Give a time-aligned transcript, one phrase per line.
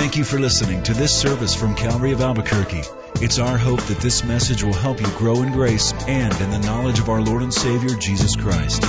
[0.00, 2.80] Thank you for listening to this service from Calvary of Albuquerque.
[3.16, 6.58] It's our hope that this message will help you grow in grace and in the
[6.58, 8.80] knowledge of our Lord and Savior, Jesus Christ.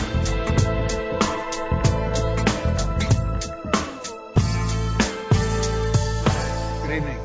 [6.82, 7.20] Good evening.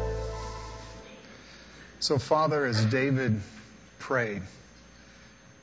[2.01, 3.41] So, Father, as David
[4.01, 4.43] prayed,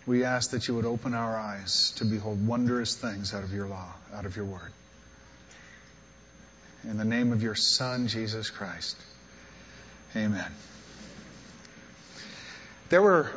[0.06, 3.68] we ask that you would open our eyes to behold wondrous things out of your
[3.68, 4.72] law, out of your word.
[6.86, 8.98] In the name of your Son, Jesus Christ.
[10.18, 10.52] Amen.
[12.90, 13.32] There were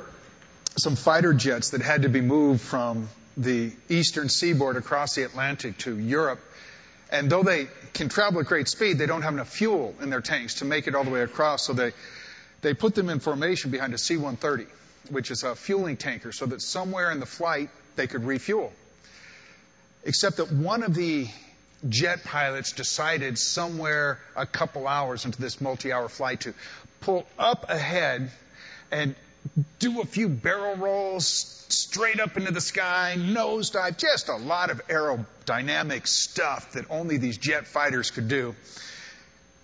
[0.79, 5.79] some fighter jets that had to be moved from the eastern seaboard across the Atlantic
[5.79, 6.41] to Europe.
[7.11, 10.21] And though they can travel at great speed, they don't have enough fuel in their
[10.21, 11.65] tanks to make it all the way across.
[11.65, 11.93] So they,
[12.63, 14.67] they put them in formation behind a C 130,
[15.11, 18.73] which is a fueling tanker, so that somewhere in the flight they could refuel.
[20.05, 21.29] Except that one of the
[21.89, 26.55] jet pilots decided somewhere a couple hours into this multi hour flight to
[27.01, 28.31] pull up ahead
[28.91, 29.15] and
[29.79, 34.87] do a few barrel rolls straight up into the sky, nosedive, just a lot of
[34.89, 38.55] aerodynamic stuff that only these jet fighters could do.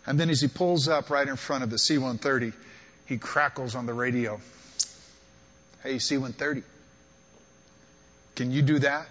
[0.06, 2.52] And then as he pulls up right in front of the C 130,
[3.06, 4.40] he crackles on the radio.
[5.82, 6.62] Hey, C 130,
[8.36, 9.06] can you do that?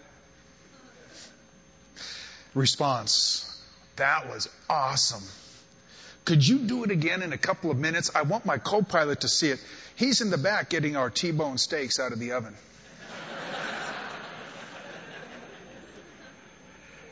[2.54, 3.48] Response
[3.96, 5.24] That was awesome.
[6.26, 8.12] Could you do it again in a couple of minutes?
[8.14, 9.60] I want my co pilot to see it.
[9.96, 12.56] He's in the back getting our T bone steaks out of the oven.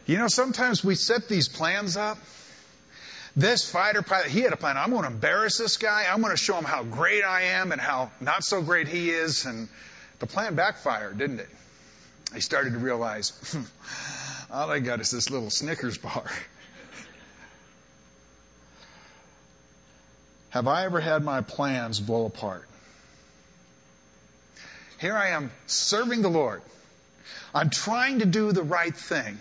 [0.06, 2.17] you know, sometimes we set these plans up.
[3.36, 4.76] This fighter pilot, he had a plan.
[4.76, 6.06] I'm going to embarrass this guy.
[6.12, 9.10] I'm going to show him how great I am and how not so great he
[9.12, 9.45] is.
[9.45, 9.70] And
[10.20, 11.50] the plan backfired, didn't it?
[12.34, 13.64] He started to realize, hmm,
[14.52, 16.25] all I got is this little Snickers bar.
[20.50, 22.67] Have I ever had my plans blow apart?
[24.99, 26.61] Here I am serving the Lord.
[27.54, 29.37] I'm trying to do the right thing.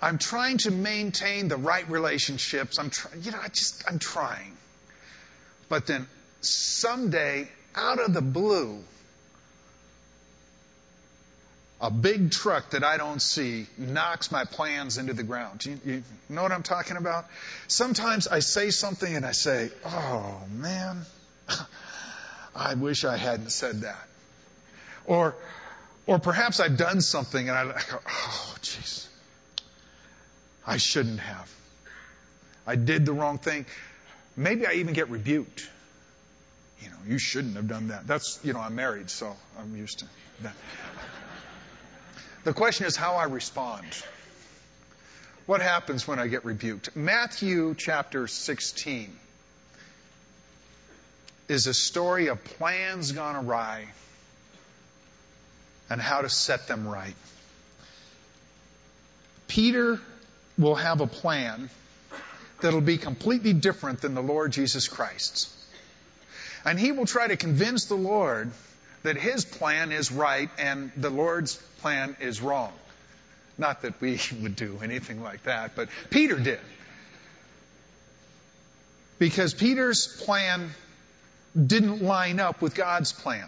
[0.00, 2.78] I'm trying to maintain the right relationships.
[2.78, 4.52] I'm trying, you know, I just, I'm trying.
[5.68, 6.06] But then
[6.42, 8.84] someday, out of the blue,
[11.80, 15.64] a big truck that I don't see knocks my plans into the ground.
[15.64, 17.26] You, you, know what I'm talking about?
[17.68, 21.02] Sometimes I say something and I say, oh man,
[22.56, 24.08] I wish I hadn't said that.
[25.04, 25.34] Or,
[26.06, 29.06] or perhaps I've done something and I go, oh jeez,
[30.66, 31.52] I shouldn't have.
[32.66, 33.66] I did the wrong thing.
[34.34, 35.68] Maybe I even get rebuked.
[36.80, 38.06] You know, you shouldn't have done that.
[38.06, 40.06] That's, you know, I'm married, so I'm used to
[40.42, 40.54] that.
[42.46, 43.84] The question is how I respond.
[45.46, 46.94] What happens when I get rebuked?
[46.94, 49.10] Matthew chapter 16
[51.48, 53.88] is a story of plans gone awry
[55.90, 57.16] and how to set them right.
[59.48, 59.98] Peter
[60.56, 61.68] will have a plan
[62.60, 65.52] that'll be completely different than the Lord Jesus Christ's.
[66.64, 68.52] And he will try to convince the Lord
[69.06, 72.72] that his plan is right and the Lord's plan is wrong.
[73.56, 76.58] Not that we would do anything like that, but Peter did.
[79.20, 80.70] Because Peter's plan
[81.54, 83.46] didn't line up with God's plan.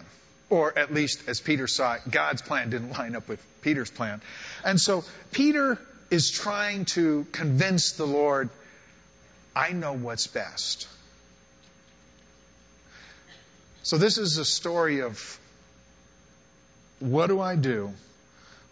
[0.49, 4.21] Or at least, as Peter saw it, God's plan didn't line up with Peter's plan.
[4.63, 5.77] And so Peter
[6.09, 8.49] is trying to convince the Lord,
[9.53, 10.87] I know what's best.
[13.83, 15.39] So this is a story of
[16.99, 17.93] what do I do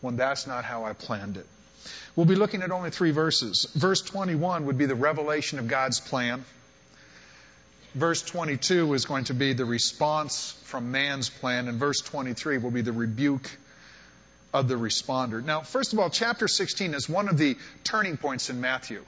[0.02, 1.46] when that's not how I planned it?
[2.16, 3.68] We'll be looking at only three verses.
[3.76, 6.44] Verse 21 would be the revelation of God's plan.
[7.94, 12.72] Verse 22 is going to be the response from man's plan, and verse 23 will
[12.72, 13.50] be the rebuke
[14.60, 15.44] of the responder.
[15.44, 19.04] Now, first of all, chapter 16 is one of the turning points in Matthew.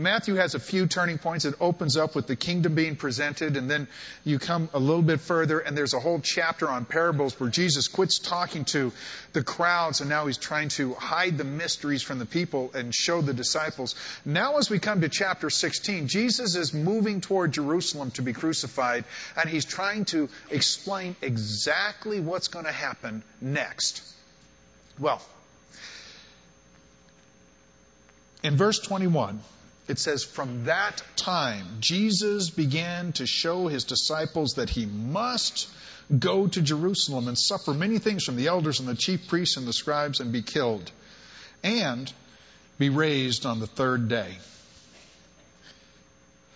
[0.00, 1.44] Matthew has a few turning points.
[1.44, 3.88] It opens up with the kingdom being presented, and then
[4.24, 7.88] you come a little bit further, and there's a whole chapter on parables where Jesus
[7.88, 8.92] quits talking to
[9.32, 13.20] the crowds, and now he's trying to hide the mysteries from the people and show
[13.20, 13.96] the disciples.
[14.24, 19.04] Now, as we come to chapter 16, Jesus is moving toward Jerusalem to be crucified,
[19.36, 24.02] and he's trying to explain exactly what's going to happen next.
[24.98, 25.22] Well,
[28.42, 29.40] in verse 21,
[29.88, 35.68] it says, From that time, Jesus began to show his disciples that he must
[36.16, 39.66] go to Jerusalem and suffer many things from the elders and the chief priests and
[39.66, 40.90] the scribes and be killed,
[41.62, 42.12] and
[42.78, 44.36] be raised on the third day.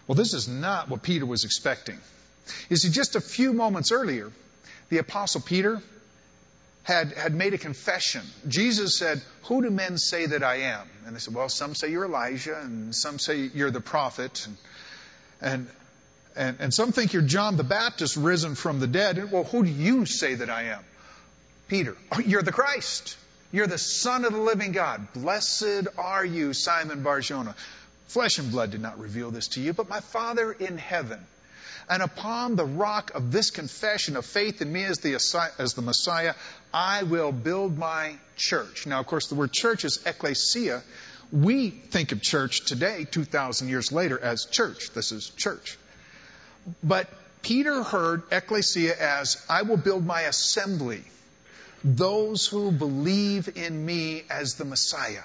[0.07, 1.99] Well, this is not what Peter was expecting.
[2.69, 4.31] You see, just a few moments earlier,
[4.89, 5.81] the Apostle Peter
[6.85, 8.23] had, had made a confession.
[8.49, 10.89] Jesus said, Who do men say that I am?
[11.07, 14.57] And they said, Well, some say you're Elijah, and some say you're the prophet, and,
[15.41, 15.67] and,
[16.35, 19.31] and, and some think you're John the Baptist risen from the dead.
[19.31, 20.85] Well, who do you say that I am?
[21.69, 23.17] Peter, oh, you're the Christ.
[23.53, 25.13] You're the Son of the living God.
[25.13, 27.55] Blessed are you, Simon Barjona.
[28.07, 31.19] Flesh and blood did not reveal this to you, but my Father in heaven.
[31.89, 35.15] And upon the rock of this confession of faith in me as the,
[35.59, 36.35] as the Messiah,
[36.73, 38.87] I will build my church.
[38.87, 40.83] Now, of course, the word church is ecclesia.
[41.31, 44.93] We think of church today, 2,000 years later, as church.
[44.93, 45.79] This is church.
[46.83, 47.09] But
[47.43, 51.05] Peter heard ecclesia as, I will build my assembly
[51.85, 55.25] those who believe in me as the Messiah.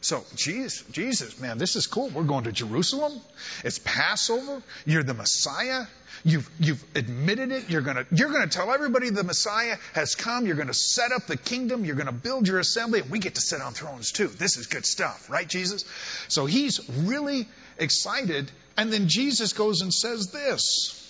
[0.00, 2.08] So, Jesus, Jesus, man, this is cool.
[2.10, 3.20] We're going to Jerusalem.
[3.64, 4.62] It's Passover.
[4.84, 5.86] You're the Messiah.
[6.24, 7.70] You've, you've admitted it.
[7.70, 10.46] You're going you're to tell everybody the Messiah has come.
[10.46, 11.84] You're going to set up the kingdom.
[11.84, 13.00] You're going to build your assembly.
[13.00, 14.28] And we get to sit on thrones too.
[14.28, 15.84] This is good stuff, right, Jesus?
[16.28, 18.50] So he's really excited.
[18.76, 21.02] And then Jesus goes and says this.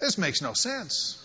[0.00, 1.18] This makes no sense.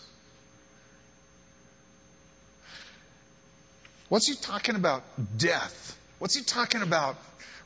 [4.09, 5.03] What's he talking about?
[5.37, 5.97] Death.
[6.19, 7.17] What's he talking about?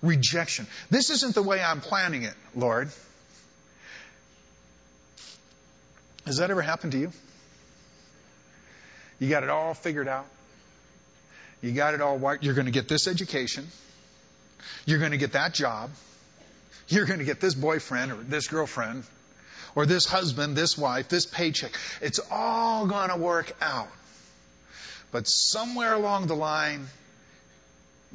[0.01, 0.67] Rejection.
[0.89, 2.89] This isn't the way I'm planning it, Lord.
[6.25, 7.11] Has that ever happened to you?
[9.19, 10.25] You got it all figured out.
[11.61, 12.19] You got it all.
[12.41, 13.67] You're going to get this education.
[14.85, 15.91] You're going to get that job.
[16.87, 19.03] You're going to get this boyfriend or this girlfriend
[19.75, 21.71] or this husband, this wife, this paycheck.
[22.01, 23.87] It's all going to work out.
[25.11, 26.87] But somewhere along the line,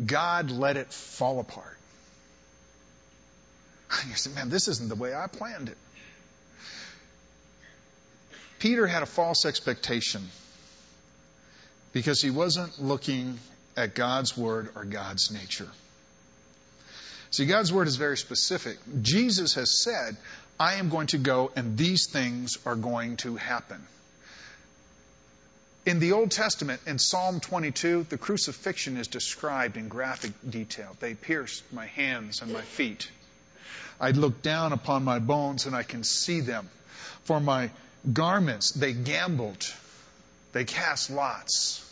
[0.04, 1.76] God let it fall apart.
[4.00, 5.78] And you say, man, this isn't the way I planned it.
[8.58, 10.22] Peter had a false expectation
[11.92, 13.38] because he wasn't looking
[13.76, 15.68] at God's word or God's nature.
[17.30, 18.78] See, God's word is very specific.
[19.02, 20.16] Jesus has said,
[20.58, 23.86] I am going to go and these things are going to happen.
[25.86, 30.96] In the Old Testament, in Psalm 22, the crucifixion is described in graphic detail.
[30.98, 33.08] They pierced my hands and my feet.
[34.00, 36.68] I look down upon my bones and I can see them.
[37.22, 37.70] For my
[38.12, 39.72] garments, they gambled.
[40.52, 41.88] They cast lots.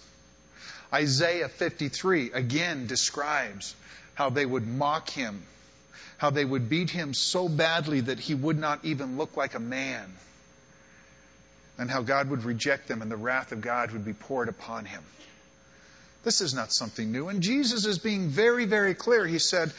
[0.93, 3.76] Isaiah 53 again describes
[4.14, 5.40] how they would mock him,
[6.19, 9.61] how they would beat him so badly that he would not even look like a
[9.61, 10.12] man
[11.79, 14.85] and how God would reject them and the wrath of God would be poured upon
[14.85, 15.03] him.
[16.23, 17.29] This is not something new.
[17.29, 19.26] And Jesus is being very, very clear.
[19.26, 19.73] He said,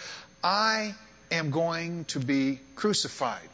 [0.44, 0.94] I
[1.32, 3.50] am going to be crucified.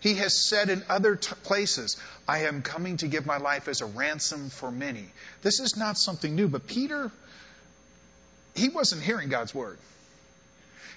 [0.00, 3.80] He has said in other t- places, I am coming to give my life as
[3.80, 5.04] a ransom for many.
[5.42, 7.10] This is not something new, but Peter,
[8.54, 9.78] he wasn't hearing God's word.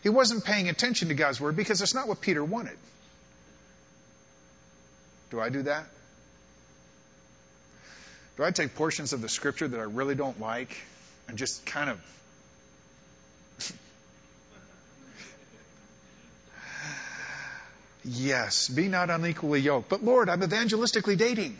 [0.04, 2.78] He wasn't paying attention to God's word because it's not what Peter wanted.
[5.32, 5.86] Do I do that?
[8.38, 10.76] Do I take portions of the scripture that I really don't like
[11.28, 12.00] and just kind of
[18.04, 19.88] Yes, be not unequally yoked.
[19.90, 21.58] But Lord, I'm evangelistically dating.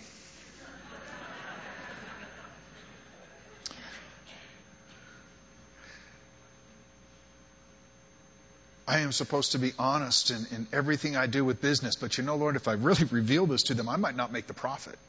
[8.86, 11.96] I am supposed to be honest in, in everything I do with business.
[11.96, 14.48] But you know, Lord, if I really reveal this to them, I might not make
[14.48, 15.00] the profit.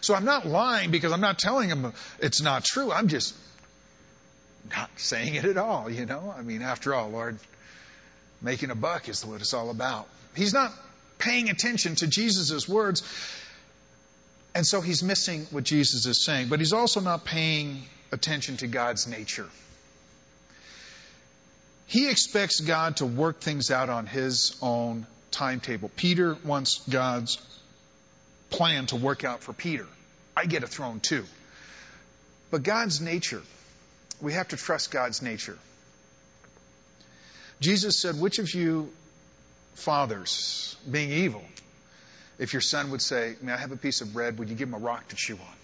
[0.00, 2.92] So I'm not lying because I'm not telling him it's not true.
[2.92, 3.34] I'm just
[4.70, 6.34] not saying it at all, you know?
[6.36, 7.38] I mean, after all, Lord,
[8.42, 10.08] making a buck is what it's all about.
[10.34, 10.72] He's not
[11.18, 13.02] paying attention to Jesus' words.
[14.54, 16.48] And so he's missing what Jesus is saying.
[16.48, 19.48] But he's also not paying attention to God's nature.
[21.86, 25.90] He expects God to work things out on his own timetable.
[25.94, 27.38] Peter wants God's
[28.50, 29.86] plan to work out for Peter.
[30.36, 31.24] I get a throne too.
[32.50, 33.42] But God's nature,
[34.20, 35.58] we have to trust God's nature.
[37.60, 38.90] Jesus said, Which of you
[39.74, 41.42] fathers, being evil,
[42.38, 44.68] if your son would say, May I have a piece of bread, would you give
[44.68, 45.56] him a rock to chew on?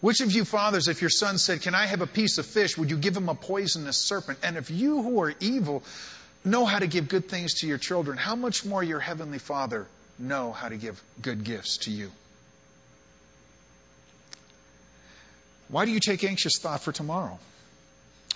[0.00, 2.76] Which of you fathers, if your son said, Can I have a piece of fish,
[2.76, 4.38] would you give him a poisonous serpent?
[4.42, 5.84] And if you who are evil
[6.44, 9.86] know how to give good things to your children, how much more your heavenly Father
[10.22, 12.10] know how to give good gifts to you.
[15.68, 17.38] Why do you take anxious thought for tomorrow?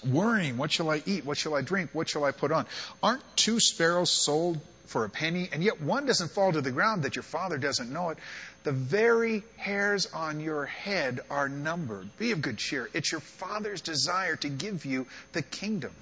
[0.04, 1.24] worrying, what shall I eat?
[1.24, 1.90] What shall I drink?
[1.92, 2.66] What shall I put on?
[3.02, 7.02] Aren't two sparrows sold for a penny, and yet one doesn't fall to the ground
[7.02, 8.18] that your father doesn't know it?
[8.64, 12.08] The very hairs on your head are numbered.
[12.18, 12.88] Be of good cheer.
[12.92, 15.92] It's your father's desire to give you the kingdom.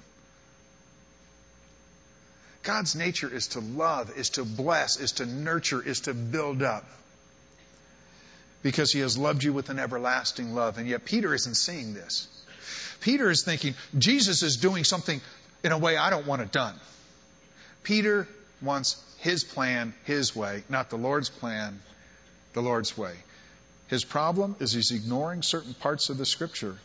[2.65, 6.83] God's nature is to love, is to bless, is to nurture, is to build up.
[8.63, 10.79] Because he has loved you with an everlasting love.
[10.79, 12.27] And yet Peter isn't seeing this.
[13.01, 15.21] Peter is thinking, Jesus is doing something
[15.63, 16.73] in a way I don't want it done.
[17.83, 18.27] Peter
[18.63, 21.79] wants his plan, his way, not the Lord's plan,
[22.53, 23.13] the Lord's way.
[23.89, 26.77] His problem is he's ignoring certain parts of the scripture.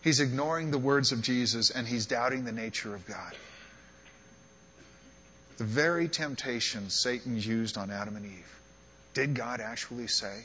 [0.00, 3.36] He's ignoring the words of Jesus and he's doubting the nature of God.
[5.58, 8.60] The very temptation Satan used on Adam and Eve.
[9.14, 10.44] Did God actually say?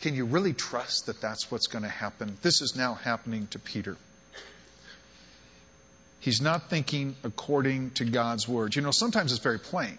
[0.00, 2.36] Can you really trust that that's what's going to happen?
[2.42, 3.96] This is now happening to Peter.
[6.18, 8.74] He's not thinking according to God's word.
[8.76, 9.98] You know, sometimes it's very plain.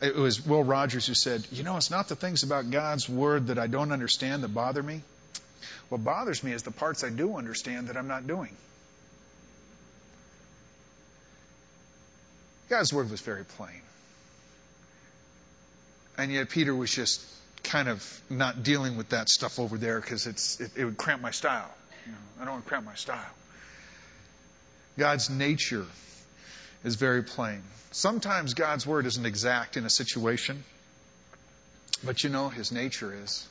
[0.00, 3.48] It was Will Rogers who said, You know, it's not the things about God's word
[3.48, 5.02] that I don't understand that bother me.
[5.88, 8.56] What bothers me is the parts I do understand that I'm not doing.
[12.68, 13.80] God's word was very plain.
[16.16, 17.24] And yet Peter was just
[17.62, 21.22] kind of not dealing with that stuff over there because it's it, it, would cramp
[21.22, 21.70] my style.
[22.06, 23.34] You know, I don't want to cramp my style.
[24.96, 25.86] God's nature
[26.84, 27.62] is very plain.
[27.90, 30.64] Sometimes God's word isn't exact in a situation,
[32.04, 33.46] but you know His nature is.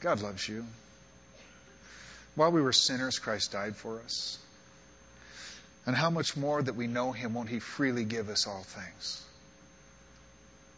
[0.00, 0.64] God loves you.
[2.34, 4.38] While we were sinners, Christ died for us.
[5.86, 9.22] And how much more that we know Him won't He freely give us all things?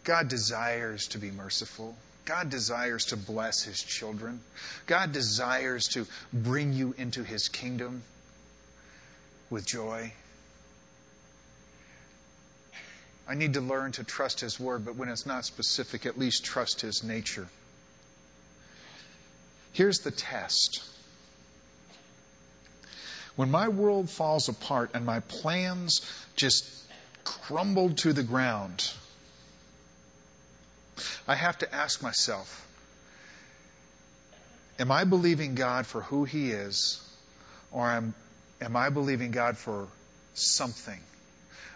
[0.05, 1.97] God desires to be merciful.
[2.25, 4.41] God desires to bless His children.
[4.87, 8.03] God desires to bring you into His kingdom
[9.51, 10.13] with joy.
[13.29, 16.45] I need to learn to trust His Word, but when it's not specific, at least
[16.45, 17.47] trust His nature.
[19.73, 20.85] Here's the test.
[23.37, 26.01] When my world falls apart and my plans
[26.37, 26.65] just
[27.25, 28.91] crumble to the ground,
[31.27, 32.67] I have to ask myself
[34.79, 37.01] Am I believing God for who He is,
[37.71, 38.15] or am,
[38.61, 39.87] am I believing God for
[40.35, 40.99] something?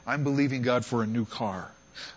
[0.06, 1.70] I'm believing God for a new car.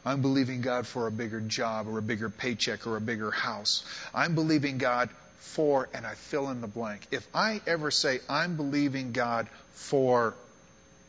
[0.06, 3.84] I'm believing God for a bigger job or a bigger paycheck or a bigger house.
[4.14, 7.08] I'm believing God for, and I fill in the blank.
[7.12, 10.36] If I ever say I'm believing God for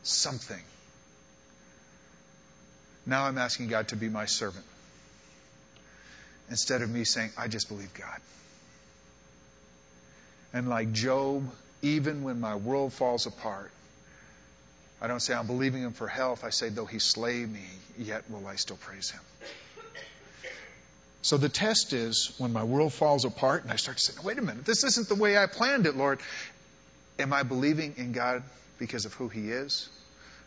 [0.03, 0.61] something,
[3.05, 4.65] now I'm asking God to be my servant
[6.49, 8.19] instead of me saying, I just believe God.
[10.53, 11.49] And like Job,
[11.81, 13.71] even when my world falls apart,
[15.01, 16.43] I don't say I'm believing him for health.
[16.43, 17.65] I say, though he slay me,
[17.97, 19.21] yet will I still praise him.
[21.21, 24.37] So the test is when my world falls apart and I start to say, wait
[24.37, 26.19] a minute, this isn't the way I planned it, Lord.
[27.19, 28.43] Am I believing in God
[28.79, 29.87] because of who he is?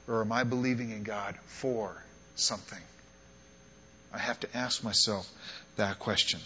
[0.08, 1.96] Or am I believing in God for
[2.34, 2.80] something?
[4.12, 5.28] I have to ask myself
[5.76, 6.40] that question.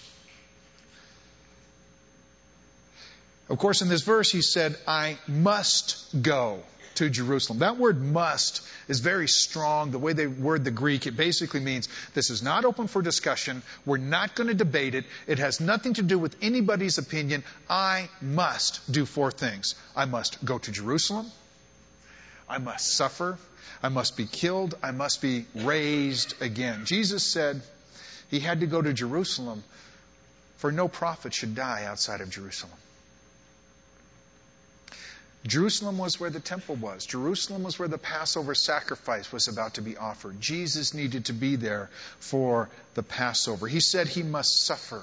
[3.49, 6.63] Of course, in this verse, he said, I must go
[6.99, 7.61] to Jerusalem.
[7.61, 9.93] That word must is very strong.
[9.93, 13.63] The way they word the Greek, it basically means this is not open for discussion.
[13.87, 15.05] We're not going to debate it.
[15.27, 17.45] It has nothing to do with anybody's opinion.
[17.71, 19.77] I must do four things.
[19.95, 21.31] I must go to Jerusalem.
[22.49, 23.39] I must suffer.
[23.81, 24.75] I must be killed.
[24.83, 26.85] I must be raised again.
[26.85, 27.63] Jesus said
[28.29, 29.63] he had to go to Jerusalem,
[30.57, 32.73] for no prophet should die outside of Jerusalem.
[35.49, 37.07] Jerusalem was where the temple was.
[37.07, 40.41] Jerusalem was where the Passover sacrifice was about to be offered.
[40.41, 41.89] Jesus needed to be there
[42.21, 43.67] for the Passover.
[43.67, 45.03] He said he must suffer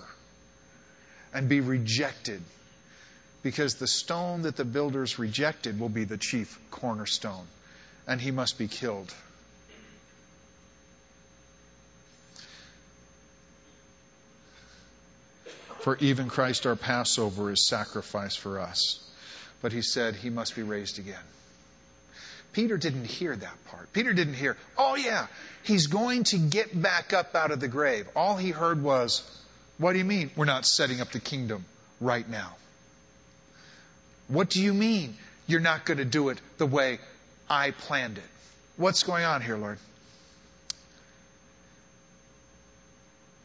[1.34, 2.44] and be rejected
[3.42, 7.48] because the stone that the builders rejected will be the chief cornerstone,
[8.08, 9.14] and he must be killed.
[15.80, 19.05] For even Christ our Passover is sacrificed for us.
[19.62, 21.24] But he said he must be raised again.
[22.54, 23.92] Peter didn't hear that part.
[23.92, 25.28] Peter didn't hear, oh yeah,
[25.64, 28.08] he's going to get back up out of the grave.
[28.16, 29.30] All he heard was,
[29.78, 31.66] what do you mean we're not setting up the kingdom
[32.00, 32.56] right now?
[34.30, 37.00] What do you mean you're not going to do it the way
[37.50, 38.24] I planned it?
[38.78, 39.78] What's going on here, Lord?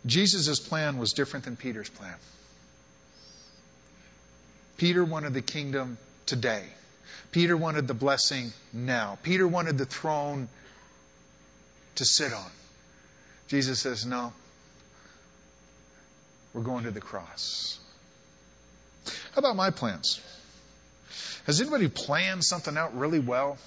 [0.07, 2.15] Jesus' plan was different than Peter's plan.
[4.81, 6.65] Peter wanted the kingdom today.
[7.33, 9.19] Peter wanted the blessing now.
[9.23, 10.49] Peter wanted the throne
[11.97, 12.51] to sit on.
[13.49, 14.33] Jesus says, No,
[16.55, 17.79] we're going to the cross.
[19.05, 20.19] How about my plans?
[21.45, 23.59] Has anybody planned something out really well?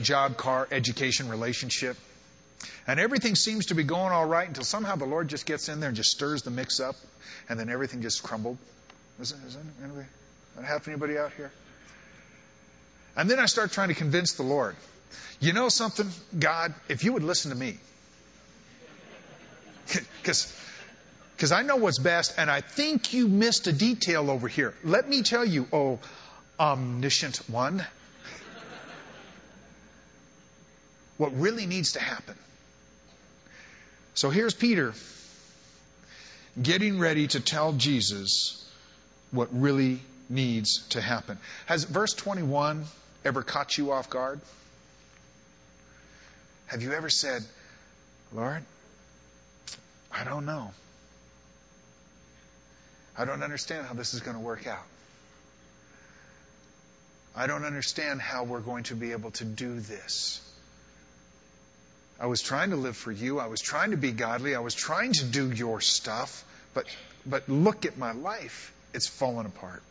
[0.00, 1.98] Job, car, education, relationship.
[2.86, 5.80] And everything seems to be going all right until somehow the Lord just gets in
[5.80, 6.96] there and just stirs the mix up,
[7.50, 8.56] and then everything just crumbled.
[9.20, 10.06] Is, is anybody,
[10.56, 11.50] that happen anybody out here?
[13.16, 14.76] And then I start trying to convince the Lord.
[15.40, 16.08] You know something,
[16.38, 17.78] God, if you would listen to me.
[20.20, 20.54] Because
[21.38, 24.74] because I know what's best, and I think you missed a detail over here.
[24.82, 26.00] Let me tell you, oh,
[26.58, 27.78] omniscient one,
[31.16, 32.34] what really needs to happen.
[34.14, 34.94] So here's Peter
[36.60, 38.67] getting ready to tell Jesus
[39.30, 41.38] what really needs to happen.
[41.66, 42.84] Has verse 21
[43.24, 44.40] ever caught you off guard?
[46.66, 47.42] Have you ever said,
[48.32, 48.62] Lord,
[50.12, 50.70] I don't know.
[53.16, 54.84] I don't understand how this is going to work out.
[57.34, 60.40] I don't understand how we're going to be able to do this.
[62.20, 63.38] I was trying to live for you.
[63.38, 64.54] I was trying to be godly.
[64.54, 66.44] I was trying to do your stuff.
[66.74, 66.86] But,
[67.24, 68.72] but look at my life.
[68.94, 69.82] It's fallen apart.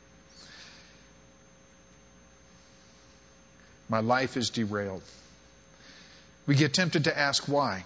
[3.89, 5.04] My life is derailed.
[6.46, 7.84] We get tempted to ask why.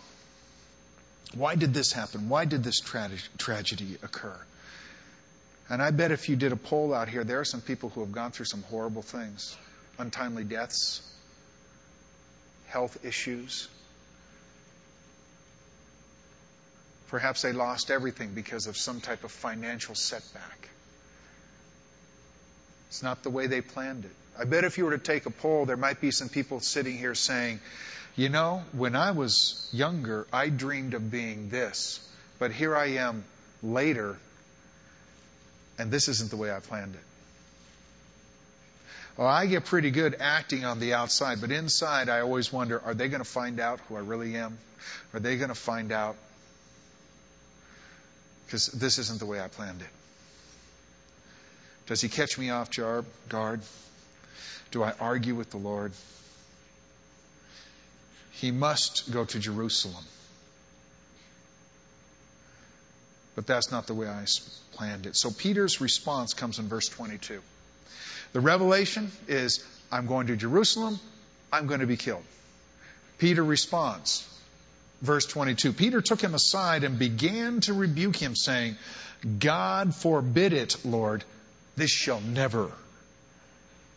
[1.33, 2.29] Why did this happen?
[2.29, 4.37] Why did this tra- tragedy occur?
[5.69, 8.01] And I bet if you did a poll out here, there are some people who
[8.01, 9.55] have gone through some horrible things
[9.99, 11.01] untimely deaths,
[12.67, 13.67] health issues.
[17.09, 20.69] Perhaps they lost everything because of some type of financial setback.
[22.91, 24.11] It's not the way they planned it.
[24.37, 26.97] I bet if you were to take a poll, there might be some people sitting
[26.97, 27.61] here saying,
[28.17, 32.05] you know, when I was younger, I dreamed of being this,
[32.37, 33.23] but here I am
[33.63, 34.17] later
[35.79, 37.03] and this isn't the way I planned it.
[39.15, 42.93] Well, I get pretty good acting on the outside, but inside I always wonder are
[42.93, 44.57] they going to find out who I really am?
[45.13, 46.17] Are they going to find out?
[48.45, 50.00] Because this isn't the way I planned it.
[51.91, 52.69] Does he catch me off
[53.27, 53.59] guard?
[54.71, 55.91] Do I argue with the Lord?
[58.31, 60.05] He must go to Jerusalem.
[63.35, 64.23] But that's not the way I
[64.71, 65.17] planned it.
[65.17, 67.41] So Peter's response comes in verse 22.
[68.31, 70.97] The revelation is I'm going to Jerusalem,
[71.51, 72.23] I'm going to be killed.
[73.17, 74.25] Peter responds.
[75.01, 78.77] Verse 22 Peter took him aside and began to rebuke him, saying,
[79.39, 81.25] God forbid it, Lord.
[81.75, 82.71] This shall never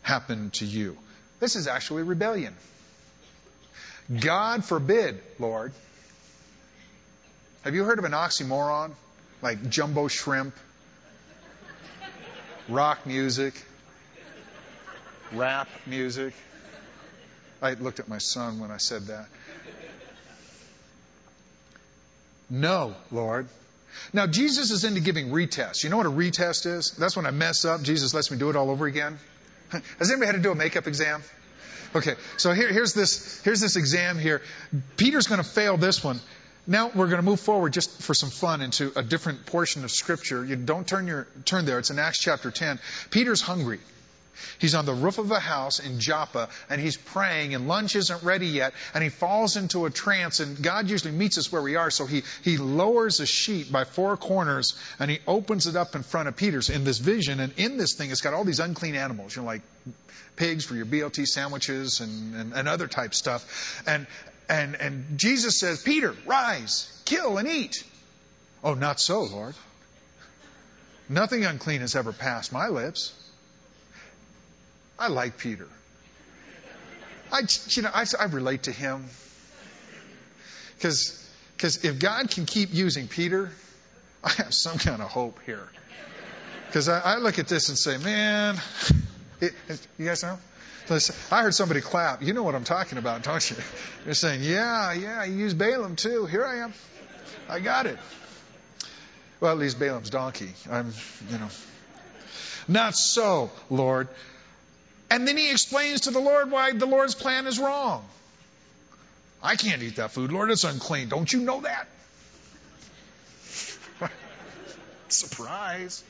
[0.02, 0.96] happen to you.
[1.40, 2.54] This is actually rebellion.
[4.20, 5.72] God forbid, Lord.
[7.62, 8.92] Have you heard of an oxymoron?
[9.44, 10.54] like jumbo shrimp,
[12.66, 13.52] rock music,
[15.34, 16.32] rap music.
[17.60, 19.26] I looked at my son when I said that.
[22.48, 23.48] No, Lord.
[24.12, 25.84] Now, Jesus is into giving retests.
[25.84, 26.92] You know what a retest is?
[26.92, 27.82] That's when I mess up.
[27.82, 29.18] Jesus lets me do it all over again.
[29.98, 31.22] Has anybody had to do a makeup exam?
[31.94, 34.42] Okay, so here, here's this here's this exam here.
[34.96, 36.18] Peter's going to fail this one.
[36.66, 39.90] Now we're going to move forward just for some fun into a different portion of
[39.90, 40.44] Scripture.
[40.44, 41.78] You don't turn your turn there.
[41.78, 42.80] It's in Acts chapter 10.
[43.10, 43.78] Peter's hungry.
[44.58, 48.22] He's on the roof of a house in Joppa and he's praying and lunch isn't
[48.22, 51.76] ready yet and he falls into a trance and God usually meets us where we
[51.76, 55.94] are so he, he lowers a sheet by four corners and he opens it up
[55.94, 58.60] in front of Peter's in this vision and in this thing it's got all these
[58.60, 59.62] unclean animals, you know, like
[60.36, 63.82] pigs for your BLT sandwiches and, and, and other type stuff.
[63.86, 64.06] And,
[64.48, 67.84] and, and Jesus says, Peter, rise, kill and eat.
[68.62, 69.54] Oh, not so, Lord.
[71.08, 73.12] Nothing unclean has ever passed my lips.
[74.98, 75.68] I like Peter.
[77.32, 79.06] I, you know, I, I relate to him.
[80.76, 83.50] Because if God can keep using Peter,
[84.22, 85.68] I have some kind of hope here.
[86.66, 88.56] Because I, I, look at this and say, man,
[89.40, 89.52] it,
[89.98, 90.38] you guys know?
[91.30, 92.22] I heard somebody clap.
[92.22, 93.56] You know what I'm talking about, don't you?
[94.04, 96.26] You're saying, yeah, yeah, you used Balaam too.
[96.26, 96.74] Here I am.
[97.48, 97.98] I got it.
[99.40, 100.50] Well, at least Balaam's donkey.
[100.70, 100.92] I'm,
[101.30, 101.48] you know.
[102.68, 104.08] Not so, Lord.
[105.10, 108.04] And then he explains to the Lord why the Lord's plan is wrong.
[109.42, 110.50] I can't eat that food, Lord.
[110.50, 111.08] It's unclean.
[111.08, 111.86] Don't you know that?
[115.08, 116.02] Surprise.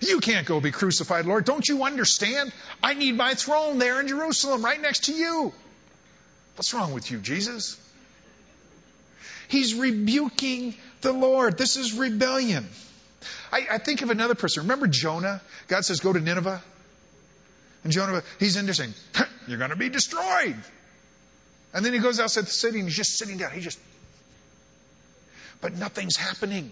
[0.00, 1.44] You can't go be crucified, Lord.
[1.44, 2.52] Don't you understand?
[2.82, 5.52] I need my throne there in Jerusalem, right next to you.
[6.56, 7.78] What's wrong with you, Jesus?
[9.48, 11.56] He's rebuking the Lord.
[11.56, 12.66] This is rebellion.
[13.52, 14.64] I, I think of another person.
[14.64, 15.40] Remember Jonah?
[15.68, 16.62] God says, go to Nineveh.
[17.84, 18.94] And Jonah, he's in there saying,
[19.48, 20.56] You're going to be destroyed.
[21.74, 23.50] And then he goes outside the city and he's just sitting down.
[23.52, 23.78] He just,
[25.60, 26.70] but nothing's happening.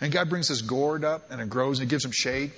[0.00, 2.52] And God brings this gourd up and it grows and it gives him shade.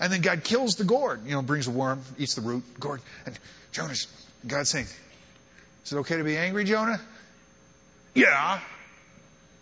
[0.00, 3.00] And then God kills the gourd, you know, brings a worm, eats the root, gourd.
[3.24, 3.38] And
[3.70, 4.08] Jonah's,
[4.44, 4.86] God's saying,
[5.84, 7.00] Is it okay to be angry, Jonah?
[8.14, 8.58] Yeah.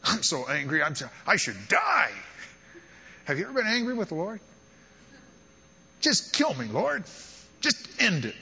[0.04, 0.82] I'm so angry.
[0.82, 2.10] I'm so, I should die.
[3.24, 4.40] Have you ever been angry with the Lord?
[6.00, 7.04] Just kill me, Lord.
[7.60, 8.34] Just end it.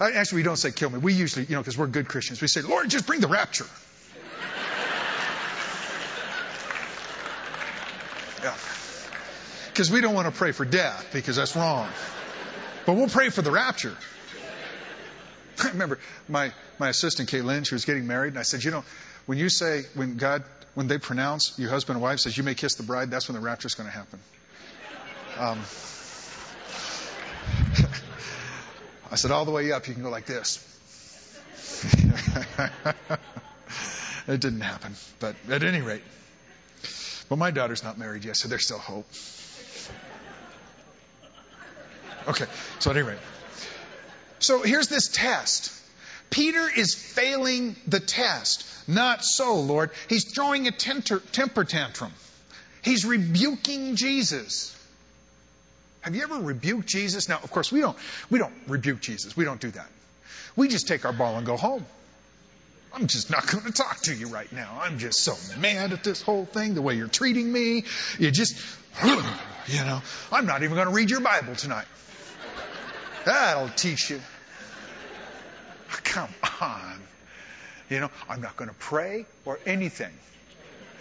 [0.00, 0.98] Actually, we don't say kill me.
[0.98, 3.66] We usually, you know, because we're good Christians, we say, Lord, just bring the rapture.
[8.42, 8.54] Yeah.
[9.70, 11.88] Because we don't want to pray for death because that's wrong.
[12.84, 13.96] But we'll pray for the rapture.
[15.64, 18.70] I remember my, my assistant, Kate Lynn, she was getting married, and I said, you
[18.70, 18.84] know,
[19.24, 22.54] when you say, when God, when they pronounce your husband and wife says, you may
[22.54, 24.20] kiss the bride, that's when the rapture is going to happen.
[25.38, 25.60] Um,
[29.10, 30.58] I said, all the way up, you can go like this.
[34.26, 36.02] it didn't happen, but at any rate.
[37.28, 39.06] But my daughter's not married yet, so there's still hope.
[42.28, 42.46] Okay,
[42.78, 43.18] so at any rate.
[44.38, 45.72] So here's this test.
[46.30, 48.66] Peter is failing the test.
[48.88, 49.90] Not so, Lord.
[50.08, 52.12] He's throwing a temper tantrum.
[52.82, 54.74] He's rebuking Jesus.
[56.04, 57.30] Have you ever rebuked Jesus?
[57.30, 57.96] Now, of course, we don't,
[58.28, 59.34] we don't rebuke Jesus.
[59.34, 59.86] We don't do that.
[60.54, 61.86] We just take our ball and go home.
[62.92, 64.80] I'm just not going to talk to you right now.
[64.82, 67.84] I'm just so mad at this whole thing, the way you're treating me.
[68.18, 68.54] You just,
[69.02, 71.86] you know, I'm not even going to read your Bible tonight.
[73.24, 74.20] That'll teach you.
[75.90, 76.28] Ah, come
[76.60, 77.00] on.
[77.88, 80.12] You know, I'm not going to pray or anything.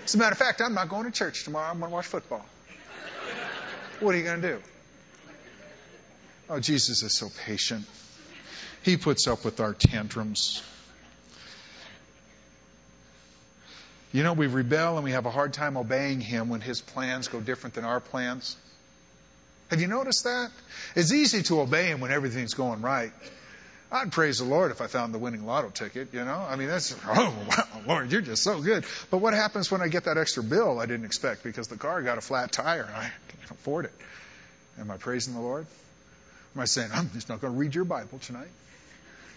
[0.05, 1.69] As a matter of fact, I'm not going to church tomorrow.
[1.69, 2.45] I'm going to watch football.
[3.99, 4.61] What are you going to do?
[6.49, 7.85] Oh, Jesus is so patient.
[8.83, 10.61] He puts up with our tantrums.
[14.11, 17.29] You know, we rebel and we have a hard time obeying Him when His plans
[17.29, 18.57] go different than our plans.
[19.69, 20.51] Have you noticed that?
[20.95, 23.11] It's easy to obey Him when everything's going right.
[23.91, 26.45] I'd praise the Lord if I found the winning lotto ticket, you know?
[26.47, 28.85] I mean, that's, oh, wow, Lord, you're just so good.
[29.09, 32.01] But what happens when I get that extra bill I didn't expect because the car
[32.01, 33.93] got a flat tire and I can't afford it?
[34.79, 35.67] Am I praising the Lord?
[36.55, 38.49] Am I saying, I'm just not going to read your Bible tonight?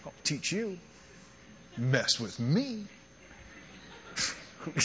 [0.05, 0.77] I'll teach you.
[1.77, 2.85] Mess with me.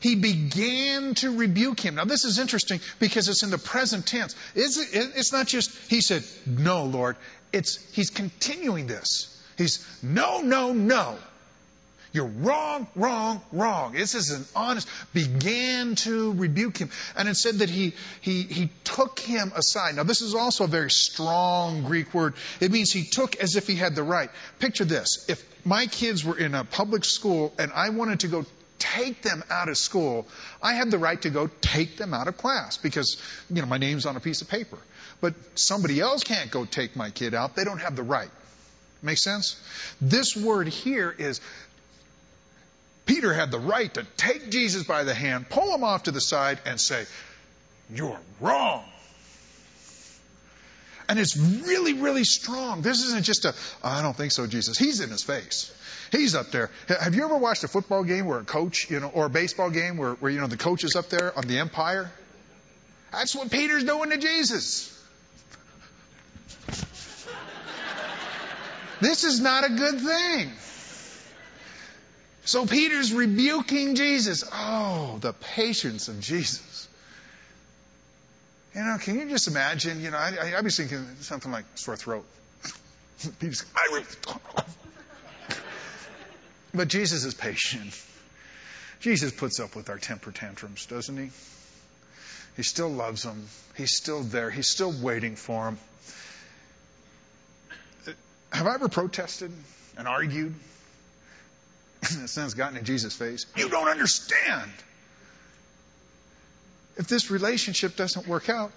[0.00, 1.94] he began to rebuke him.
[1.94, 4.36] Now, this is interesting because it's in the present tense.
[4.54, 7.16] It's not just, he said, No, Lord.
[7.52, 9.32] It's, he's continuing this.
[9.56, 11.16] He's, No, no, no.
[12.16, 13.92] You're wrong, wrong, wrong.
[13.92, 16.88] This is an honest, began to rebuke him.
[17.14, 19.96] And it said that he, he, he took him aside.
[19.96, 22.32] Now, this is also a very strong Greek word.
[22.58, 24.30] It means he took as if he had the right.
[24.58, 25.26] Picture this.
[25.28, 28.46] If my kids were in a public school and I wanted to go
[28.78, 30.26] take them out of school,
[30.62, 33.76] I have the right to go take them out of class because, you know, my
[33.76, 34.78] name's on a piece of paper.
[35.20, 37.56] But somebody else can't go take my kid out.
[37.56, 38.30] They don't have the right.
[39.02, 39.60] Make sense?
[40.00, 41.40] This word here is
[43.06, 46.20] Peter had the right to take Jesus by the hand, pull him off to the
[46.20, 47.06] side, and say,
[47.88, 48.84] You're wrong.
[51.08, 52.82] And it's really, really strong.
[52.82, 54.76] This isn't just a, oh, I don't think so, Jesus.
[54.76, 55.72] He's in his face.
[56.10, 56.70] He's up there.
[56.88, 59.70] Have you ever watched a football game where a coach, you know, or a baseball
[59.70, 62.10] game where, where you know, the coach is up there on the umpire?
[63.12, 64.92] That's what Peter's doing to Jesus.
[69.00, 70.52] This is not a good thing.
[72.46, 74.44] So Peter's rebuking Jesus.
[74.52, 76.86] Oh, the patience of Jesus.
[78.72, 80.00] You know, can you just imagine?
[80.00, 82.24] You know, I, I, I was thinking something like sore throat.
[83.40, 83.64] Peter's,
[86.72, 88.00] but Jesus is patient.
[89.00, 91.30] Jesus puts up with our temper tantrums, doesn't he?
[92.56, 93.48] He still loves them.
[93.76, 94.50] He's still there.
[94.50, 95.78] He's still waiting for them.
[98.52, 99.50] Have I ever protested
[99.98, 100.54] and argued
[102.24, 103.46] a sense, gotten in Jesus' face.
[103.56, 104.70] You don't understand.
[106.96, 108.72] If this relationship doesn't work out,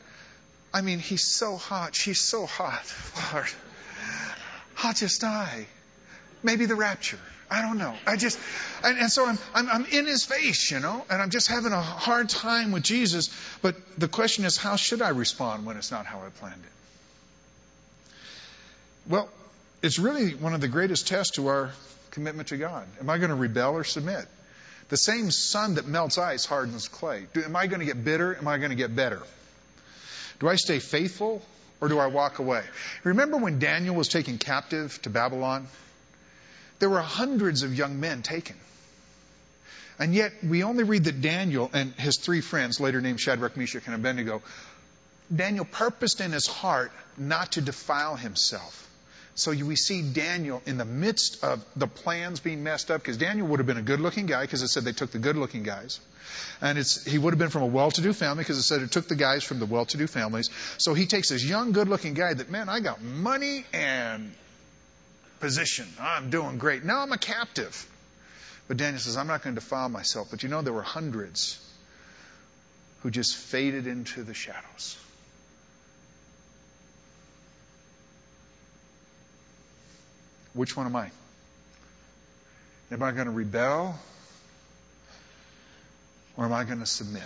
[0.73, 2.93] I mean, he's so hot, she's so hot.
[3.33, 3.47] Lord,
[4.83, 5.67] I'll just die.
[6.43, 7.19] Maybe the rapture.
[7.51, 7.95] I don't know.
[8.05, 8.39] I just,
[8.83, 11.71] and, and so I'm, I'm, I'm in his face, you know, and I'm just having
[11.71, 13.35] a hard time with Jesus.
[13.61, 18.11] But the question is, how should I respond when it's not how I planned it?
[19.09, 19.29] Well,
[19.81, 21.71] it's really one of the greatest tests to our
[22.11, 22.87] commitment to God.
[22.99, 24.25] Am I going to rebel or submit?
[24.89, 27.25] The same sun that melts ice hardens clay.
[27.33, 28.35] Do, am I going to get bitter?
[28.35, 29.21] Am I going to get better?
[30.39, 31.43] Do I stay faithful
[31.79, 32.63] or do I walk away?
[33.03, 35.67] Remember when Daniel was taken captive to Babylon?
[36.79, 38.55] There were hundreds of young men taken.
[39.99, 43.85] And yet, we only read that Daniel and his three friends, later named Shadrach, Meshach,
[43.85, 44.41] and Abednego,
[45.33, 48.88] Daniel purposed in his heart not to defile himself.
[49.39, 53.47] So we see Daniel in the midst of the plans being messed up, because Daniel
[53.47, 55.63] would have been a good looking guy, because it said they took the good looking
[55.63, 56.01] guys.
[56.61, 58.91] And he would have been from a well to do family, because it said it
[58.91, 60.49] took the guys from the well to do families.
[60.77, 64.33] So he takes this young, good looking guy that, man, I got money and
[65.39, 65.87] position.
[66.01, 66.83] I'm doing great.
[66.83, 67.89] Now I'm a captive.
[68.67, 70.27] But Daniel says, I'm not going to defile myself.
[70.31, 71.65] But you know, there were hundreds
[73.03, 74.97] who just faded into the shadows.
[80.53, 81.11] Which one am I?
[82.91, 83.99] Am I going to rebel?
[86.37, 87.23] Or am I going to submit?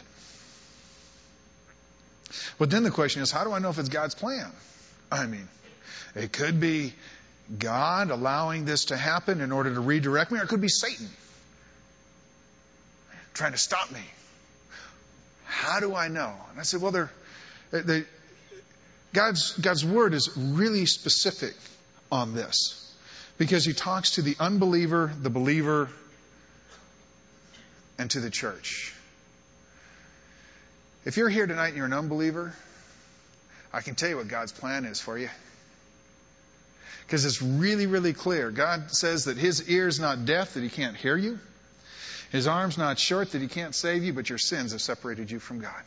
[2.58, 4.52] But then the question is, how do I know if it's God's plan?
[5.12, 5.48] I mean,
[6.16, 6.94] it could be
[7.60, 11.10] God allowing this to happen in order to redirect me, or it could be Satan
[13.34, 14.02] trying to stop me.
[15.46, 16.34] How do I know?
[16.52, 17.12] And I said, well, they're,
[17.72, 18.04] they,
[19.14, 21.56] God's, God's word is really specific
[22.12, 22.83] on this
[23.38, 25.90] because he talks to the unbeliever, the believer,
[27.98, 28.94] and to the church.
[31.06, 32.54] If you're here tonight and you're an unbeliever,
[33.74, 35.30] I can tell you what God's plan is for you.
[37.06, 38.52] Because it's really, really clear.
[38.52, 41.40] God says that His ear's not deaf, that He can't hear you.
[42.32, 45.40] His arm's not short, that He can't save you, but your sins have separated you
[45.40, 45.84] from God.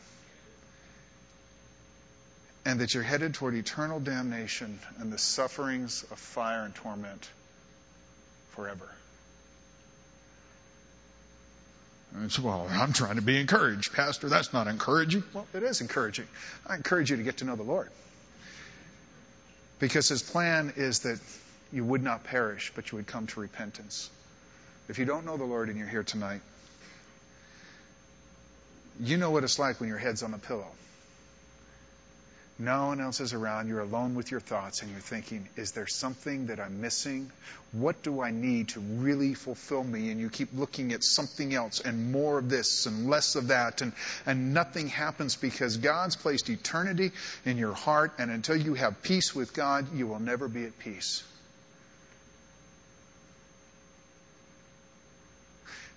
[2.65, 7.29] And that you're headed toward eternal damnation and the sufferings of fire and torment
[8.57, 8.89] forever.
[12.15, 13.93] And so, well, I'm trying to be encouraged.
[13.93, 15.23] Pastor, that's not encouraging.
[15.33, 16.27] Well, it is encouraging.
[16.65, 17.89] I encourage you to get to know the Lord.
[19.79, 21.19] Because his plan is that
[21.71, 24.09] you would not perish, but you would come to repentance.
[24.89, 26.41] If you don't know the Lord and you're here tonight,
[28.99, 30.71] you know what it's like when your head's on the pillow.
[32.59, 33.67] No one else is around.
[33.67, 37.31] You're alone with your thoughts and you're thinking, is there something that I'm missing?
[37.71, 40.09] What do I need to really fulfill me?
[40.09, 43.81] And you keep looking at something else and more of this and less of that.
[43.81, 43.93] And,
[44.25, 47.11] and nothing happens because God's placed eternity
[47.45, 48.13] in your heart.
[48.17, 51.23] And until you have peace with God, you will never be at peace.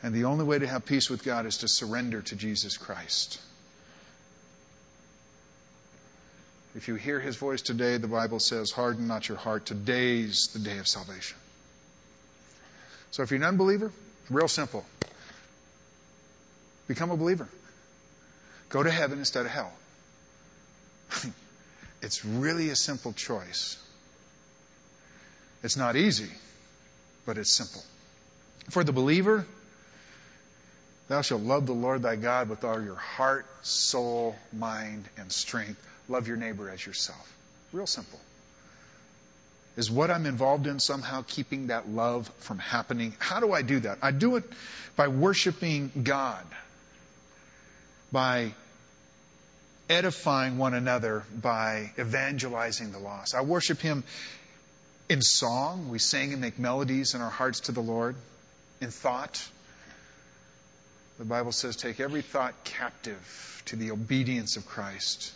[0.03, 3.41] And the only way to have peace with God is to surrender to Jesus Christ.
[6.75, 9.67] If you hear his voice today, the Bible says, harden not your heart.
[9.67, 11.37] Today's the day of salvation.
[13.11, 13.91] So if you're an unbeliever,
[14.29, 14.85] real simple.
[16.87, 17.49] Become a believer.
[18.69, 19.73] Go to heaven instead of hell.
[22.03, 23.77] it's really a simple choice.
[25.65, 26.31] It's not easy,
[27.27, 27.83] but it's simple.
[28.71, 29.45] For the believer,
[31.09, 35.85] thou shalt love the Lord thy God with all your heart, soul, mind, and strength
[36.11, 37.37] love your neighbor as yourself.
[37.73, 38.21] Real simple.
[39.77, 43.15] Is what I'm involved in somehow keeping that love from happening?
[43.19, 43.99] How do I do that?
[44.03, 44.45] I do it
[44.97, 46.45] by worshiping God,
[48.11, 48.53] by
[49.89, 53.35] edifying one another, by evangelizing the lost.
[53.35, 54.03] I worship Him
[55.09, 55.89] in song.
[55.89, 58.17] We sing and make melodies in our hearts to the Lord.
[58.81, 59.47] In thought,
[61.19, 65.33] the Bible says, take every thought captive to the obedience of Christ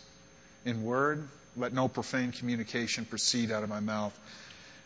[0.65, 4.17] in word, let no profane communication proceed out of my mouth,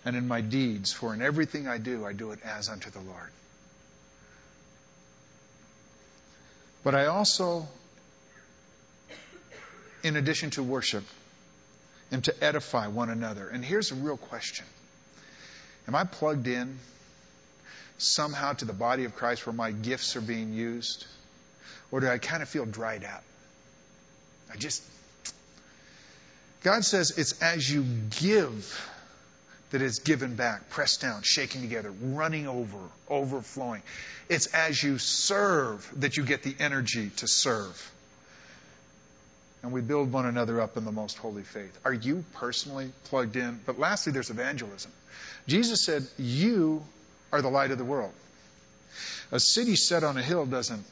[0.06, 3.00] and in my deeds, for in everything I do, I do it as unto the
[3.00, 3.32] Lord.
[6.84, 7.68] But I also,
[10.04, 11.04] in addition to worship,
[12.12, 13.48] am to edify one another.
[13.48, 14.66] And here's a real question
[15.88, 16.80] Am I plugged in
[17.98, 21.06] somehow to the body of Christ where my gifts are being used?
[21.92, 23.24] Or do I kind of feel dried up?
[24.52, 24.84] I just
[26.64, 27.86] God says it's as you
[28.20, 28.90] give
[29.72, 33.82] that it's given back, pressed down, shaken together, running over, overflowing.
[34.28, 37.92] It's as you serve that you get the energy to serve.
[39.62, 41.78] And we build one another up in the most holy faith.
[41.84, 43.60] Are you personally plugged in?
[43.66, 44.92] But lastly, there's evangelism.
[45.48, 46.84] Jesus said, You
[47.32, 48.14] are the light of the world.
[49.32, 50.86] A city set on a hill doesn't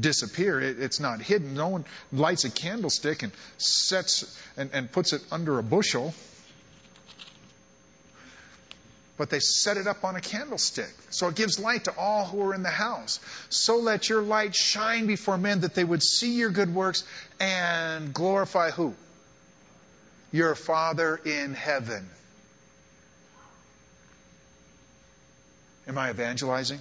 [0.00, 0.60] disappear.
[0.60, 1.54] It, it's not hidden.
[1.54, 6.14] No one lights a candlestick and sets and, and puts it under a bushel.
[9.16, 10.92] But they set it up on a candlestick.
[11.10, 13.20] So it gives light to all who are in the house.
[13.48, 17.04] So let your light shine before men that they would see your good works
[17.38, 18.94] and glorify who?
[20.32, 22.10] Your Father in heaven.
[25.86, 26.80] Am I evangelizing?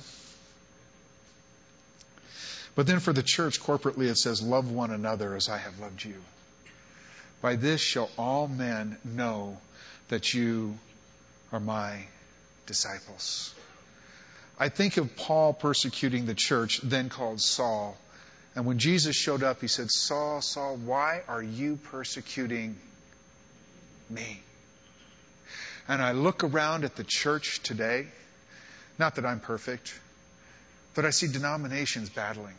[2.75, 6.03] But then for the church corporately, it says, Love one another as I have loved
[6.03, 6.21] you.
[7.41, 9.57] By this shall all men know
[10.07, 10.77] that you
[11.51, 12.05] are my
[12.65, 13.53] disciples.
[14.59, 17.97] I think of Paul persecuting the church, then called Saul.
[18.55, 22.77] And when Jesus showed up, he said, Saul, Saul, why are you persecuting
[24.09, 24.41] me?
[25.87, 28.07] And I look around at the church today,
[28.97, 29.99] not that I'm perfect,
[30.95, 32.55] but I see denominations battling.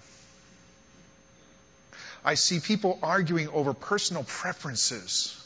[2.24, 5.40] I see people arguing over personal preferences.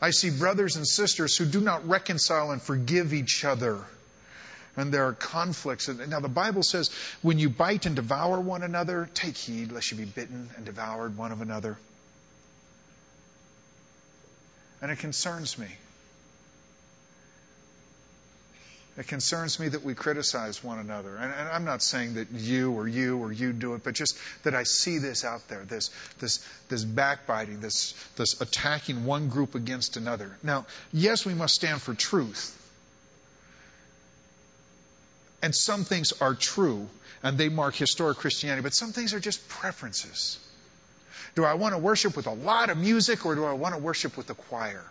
[0.00, 3.78] I see brothers and sisters who do not reconcile and forgive each other.
[4.76, 5.88] And there are conflicts.
[5.88, 6.90] Now, the Bible says,
[7.20, 11.16] when you bite and devour one another, take heed lest you be bitten and devoured
[11.16, 11.78] one of another.
[14.80, 15.68] And it concerns me.
[18.98, 21.16] It concerns me that we criticize one another.
[21.16, 24.18] And, and, I'm not saying that you or you or you do it, but just
[24.42, 29.54] that I see this out there, this, this, this backbiting, this, this attacking one group
[29.54, 30.36] against another.
[30.42, 32.58] Now, yes, we must stand for truth.
[35.42, 36.86] And some things are true,
[37.22, 40.38] and they mark historic Christianity, but some things are just preferences.
[41.34, 43.80] Do I want to worship with a lot of music, or do I want to
[43.80, 44.84] worship with the choir?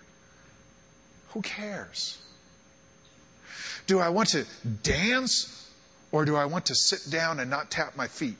[1.29, 2.17] Who cares?
[3.87, 4.45] Do I want to
[4.83, 5.57] dance
[6.11, 8.37] or do I want to sit down and not tap my feet?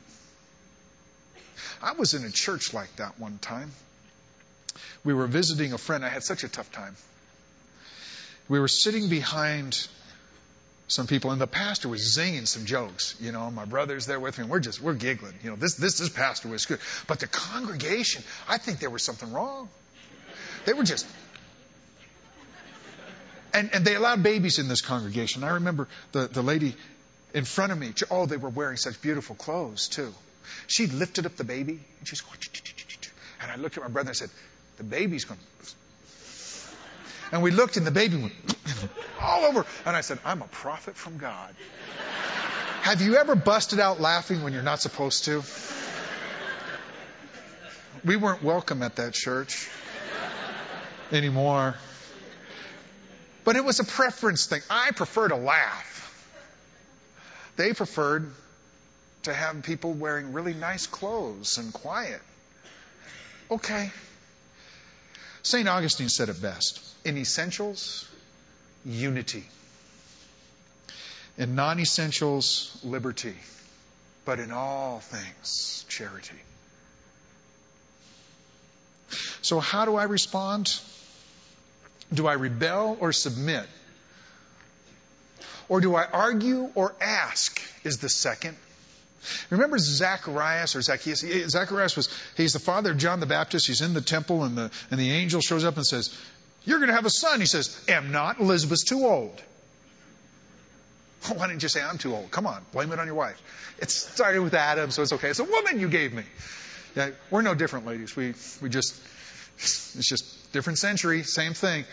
[1.82, 3.72] I was in a church like that one time.
[5.04, 6.06] We were visiting a friend.
[6.06, 6.96] I had such a tough time.
[8.48, 9.88] We were sitting behind
[10.88, 13.16] some people, and the pastor was zinging some jokes.
[13.20, 15.34] You know, my brother's there with me, and we're just we're giggling.
[15.44, 19.04] You know, this this this pastor was good, but the congregation, I think there was
[19.04, 19.70] something wrong.
[20.66, 21.08] They were just
[23.54, 25.44] and, and they allowed babies in this congregation.
[25.44, 26.76] I remember the, the lady
[27.34, 27.94] in front of me.
[28.10, 30.14] Oh, they were wearing such beautiful clothes, too.
[30.68, 32.38] She lifted up the baby, and she's going,
[33.42, 34.30] and I looked at my brother and I said,
[34.78, 35.40] The baby's going.
[37.32, 38.34] And we looked, and the baby went
[39.22, 39.66] all over.
[39.86, 41.56] And I said, I'm a prophet from God.
[42.82, 45.44] Have you ever busted out laughing when you're not supposed to?
[48.04, 49.70] We weren't welcome at that church
[51.12, 51.76] anymore.
[53.52, 54.62] But it was a preference thing.
[54.70, 56.26] I prefer to laugh.
[57.58, 58.32] They preferred
[59.24, 62.22] to have people wearing really nice clothes and quiet.
[63.52, 63.92] Okay.
[65.44, 65.68] St.
[65.68, 68.08] Augustine said it best in essentials,
[68.86, 69.44] unity.
[71.38, 73.36] In non essentials, liberty.
[74.24, 76.40] But in all things, charity.
[79.42, 80.74] So, how do I respond?
[82.14, 83.66] Do I rebel or submit?
[85.70, 87.62] Or do I argue or ask?
[87.84, 88.58] Is the second.
[89.50, 91.22] Remember Zacharias or Zacchaeus?
[91.50, 93.68] Zacharias was, he's the father of John the Baptist.
[93.68, 96.16] He's in the temple and the, and the angel shows up and says,
[96.66, 97.40] You're going to have a son.
[97.40, 98.40] He says, Am not.
[98.40, 99.42] Elizabeth's too old.
[101.36, 102.32] Why didn't you say I'm too old?
[102.32, 103.42] Come on, blame it on your wife.
[103.80, 105.30] It started with Adam, so it's okay.
[105.30, 106.24] It's a woman you gave me.
[106.96, 108.16] Yeah, we're no different, ladies.
[108.16, 109.00] We, we just,
[109.58, 111.86] it's just different century, same thing.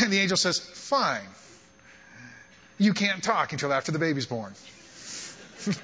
[0.00, 1.26] And the angel says, Fine.
[2.78, 4.54] You can't talk until after the baby's born.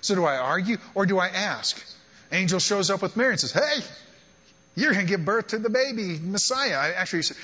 [0.00, 1.80] so do I argue or do I ask?
[2.32, 3.82] Angel shows up with Mary and says, Hey,
[4.74, 6.94] you're going to give birth to the baby, Messiah.
[6.96, 7.36] Actually said,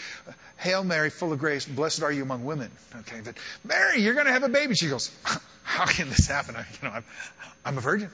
[0.56, 2.70] Hail Mary, full of grace, blessed are you among women.
[3.00, 4.74] Okay, but Mary, you're going to have a baby.
[4.74, 5.10] She goes,
[5.62, 6.56] How can this happen?
[6.56, 7.04] I, you know, I'm,
[7.64, 8.10] I'm a virgin.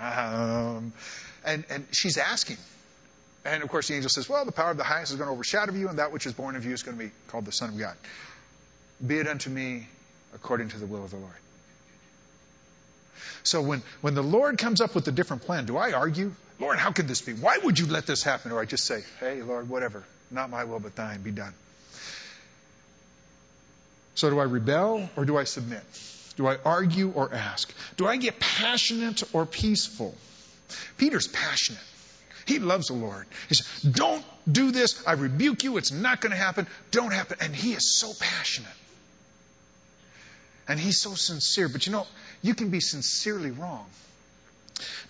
[0.00, 0.92] Um,
[1.46, 2.58] and, and she's asking.
[3.44, 5.32] And of course, the angel says, Well, the power of the highest is going to
[5.32, 7.52] overshadow you, and that which is born of you is going to be called the
[7.52, 7.96] Son of God.
[9.04, 9.86] Be it unto me
[10.34, 11.32] according to the will of the Lord.
[13.42, 16.32] So when, when the Lord comes up with a different plan, do I argue?
[16.58, 17.32] Lord, how could this be?
[17.32, 18.50] Why would you let this happen?
[18.50, 20.04] Or I just say, Hey, Lord, whatever.
[20.30, 21.22] Not my will, but thine.
[21.22, 21.54] Be done.
[24.16, 25.82] So do I rebel or do I submit?
[26.36, 27.72] Do I argue or ask?
[27.96, 30.14] Do I get passionate or peaceful?
[30.96, 31.82] Peter's passionate.
[32.46, 33.26] He loves the Lord.
[33.48, 35.02] He says, Don't do this.
[35.06, 35.76] I rebuke you.
[35.78, 36.68] It's not going to happen.
[36.92, 37.38] Don't happen.
[37.40, 38.70] And he is so passionate.
[40.68, 41.68] And he's so sincere.
[41.68, 42.06] But you know,
[42.42, 43.86] you can be sincerely wrong.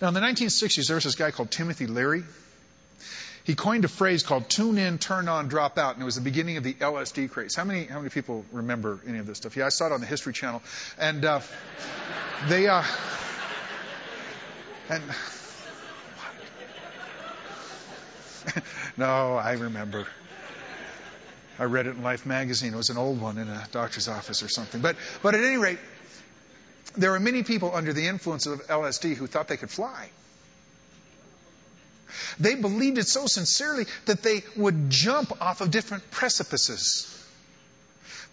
[0.01, 2.23] Now, in the 1960s, there was this guy called Timothy Leary.
[3.43, 6.21] He coined a phrase called tune in, turn on, drop out, and it was the
[6.21, 7.55] beginning of the LSD craze.
[7.55, 9.55] How many, how many people remember any of this stuff?
[9.55, 10.61] Yeah, I saw it on the History Channel.
[10.99, 11.39] And uh,
[12.49, 12.83] they, uh,
[14.89, 15.03] and,
[18.97, 20.07] no, I remember.
[21.59, 22.73] I read it in Life magazine.
[22.73, 24.81] It was an old one in a doctor's office or something.
[24.81, 25.79] But, but at any rate,
[26.95, 30.09] there were many people under the influence of LSD who thought they could fly.
[32.39, 37.13] They believed it so sincerely that they would jump off of different precipices.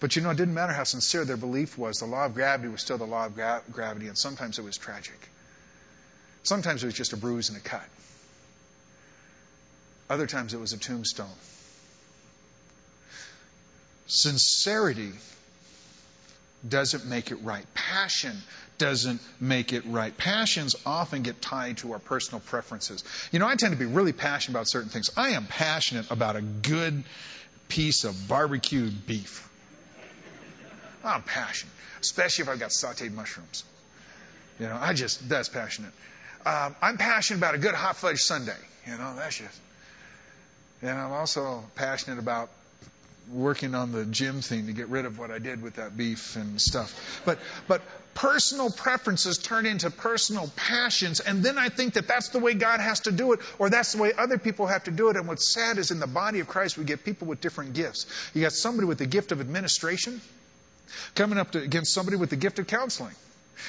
[0.01, 2.01] But you know, it didn't matter how sincere their belief was.
[2.01, 4.77] The law of gravity was still the law of gra- gravity, and sometimes it was
[4.77, 5.19] tragic.
[6.43, 7.89] Sometimes it was just a bruise and a cut.
[10.09, 11.27] Other times it was a tombstone.
[14.07, 15.13] Sincerity
[16.69, 17.65] doesn't make it right.
[17.75, 18.37] Passion
[18.79, 20.17] doesn't make it right.
[20.17, 23.05] Passions often get tied to our personal preferences.
[23.33, 25.11] You know, I tend to be really passionate about certain things.
[25.17, 27.05] I am passionate about a good
[27.69, 29.49] piece of barbecued beef.
[31.03, 33.65] I'm passionate, especially if I've got sauteed mushrooms.
[34.59, 35.93] You know, I just, that's passionate.
[36.47, 38.53] Um, I'm passionate about a good hot fudge sundae.
[38.87, 39.61] You know, that's just.
[40.85, 42.51] And I'm also passionate about
[43.33, 46.37] working on the gym thing to get rid of what I did with that beef
[46.37, 47.23] and stuff.
[47.25, 47.81] But, but
[48.13, 52.81] personal preferences turn into personal passions, and then I think that that's the way God
[52.81, 55.17] has to do it, or that's the way other people have to do it.
[55.17, 58.05] And what's sad is in the body of Christ, we get people with different gifts.
[58.35, 60.21] You got somebody with the gift of administration
[61.15, 63.15] coming up to, against somebody with the gift of counseling.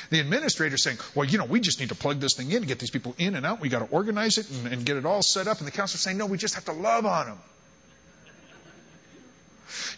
[0.10, 2.68] The administrator saying, well, you know, we just need to plug this thing in and
[2.68, 3.60] get these people in and out.
[3.60, 5.60] We got to organize it and, and get it all set up.
[5.60, 7.38] And the counselor is saying, no, we just have to love on them.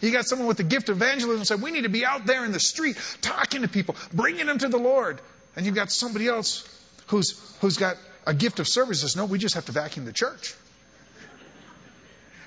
[0.00, 2.44] You got someone with the gift of evangelism saying, we need to be out there
[2.44, 5.20] in the street talking to people, bringing them to the Lord.
[5.56, 6.68] And you've got somebody else
[7.08, 10.12] who's, who's got a gift of service says, no, we just have to vacuum the
[10.12, 10.54] church.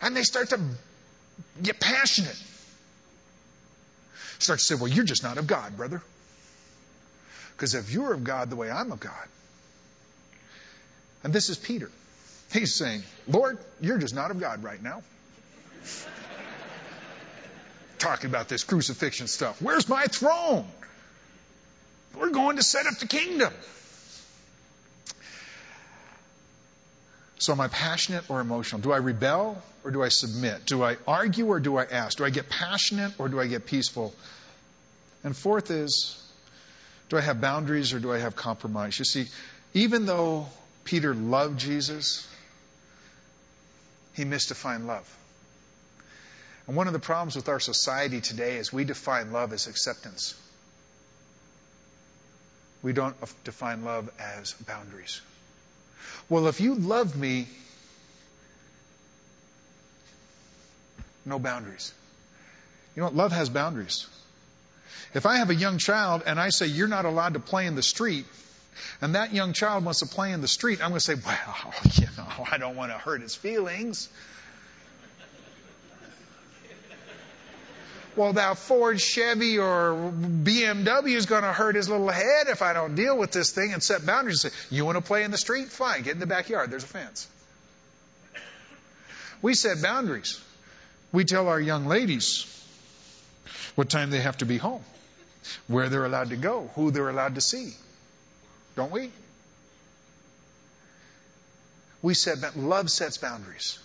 [0.01, 0.59] And they start to
[1.61, 2.41] get passionate.
[4.39, 6.01] Start to say, well, you're just not of God, brother.
[7.61, 9.27] Because if you're of God the way I'm of God,
[11.23, 11.91] and this is Peter,
[12.51, 15.03] he's saying, Lord, you're just not of God right now
[17.99, 19.61] talking about this crucifixion stuff.
[19.61, 20.65] Where's my throne?
[22.17, 23.53] We're going to set up the kingdom.
[27.37, 28.81] So, am I passionate or emotional?
[28.81, 30.65] Do I rebel or do I submit?
[30.65, 32.17] Do I argue or do I ask?
[32.17, 34.15] Do I get passionate or do I get peaceful?
[35.23, 36.17] And fourth is,
[37.11, 38.97] do I have boundaries or do I have compromise?
[38.97, 39.25] You see,
[39.73, 40.47] even though
[40.85, 42.25] Peter loved Jesus,
[44.13, 45.17] he misdefined love.
[46.67, 50.39] And one of the problems with our society today is we define love as acceptance.
[52.81, 55.19] We don't define love as boundaries.
[56.29, 57.49] Well, if you love me,
[61.25, 61.93] no boundaries.
[62.95, 63.15] You know what?
[63.15, 64.07] Love has boundaries.
[65.13, 67.75] If I have a young child and I say, you're not allowed to play in
[67.75, 68.25] the street,
[69.01, 71.73] and that young child wants to play in the street, I'm going to say, well,
[71.93, 74.09] you know, I don't want to hurt his feelings.
[78.15, 82.73] well, that Ford, Chevy, or BMW is going to hurt his little head if I
[82.73, 84.43] don't deal with this thing and set boundaries.
[84.43, 85.69] And say, you want to play in the street?
[85.69, 86.71] Fine, get in the backyard.
[86.71, 87.27] There's a fence.
[89.41, 90.39] We set boundaries.
[91.11, 92.60] We tell our young ladies
[93.75, 94.83] what time they have to be home,
[95.67, 97.73] where they're allowed to go, who they're allowed to see.
[98.75, 99.11] Don't we?
[102.01, 103.79] We said that love sets boundaries.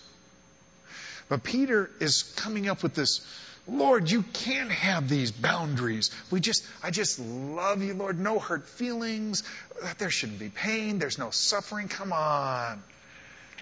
[1.29, 3.21] But Peter is coming up with this
[3.67, 6.09] Lord, you can't have these boundaries.
[6.31, 8.17] We just, I just love you, Lord.
[8.17, 9.43] No hurt feelings.
[9.97, 10.99] There shouldn't be pain.
[10.99, 11.89] There's no suffering.
[11.89, 12.81] Come on.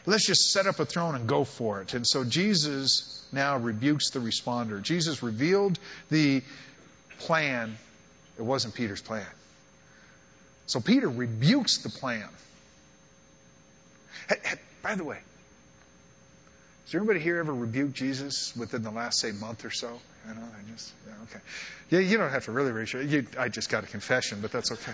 [0.05, 1.95] Let's just set up a throne and go for it.
[1.95, 4.82] And so Jesus now rebukes the responder.
[4.82, 6.41] Jesus revealed the
[7.19, 7.78] plan.
[8.38, 9.26] It wasn't Peter's plan.
[10.67, 12.28] So Peter rebukes the plan.
[14.28, 15.19] Hey, hey, by the way,
[16.86, 19.99] has anybody here ever rebuked Jesus within the last, say, month or so?
[20.28, 21.39] You know, I just, yeah, okay.
[21.89, 24.51] Yeah, you don't have to really raise your, you, I just got a confession, but
[24.51, 24.93] that's okay.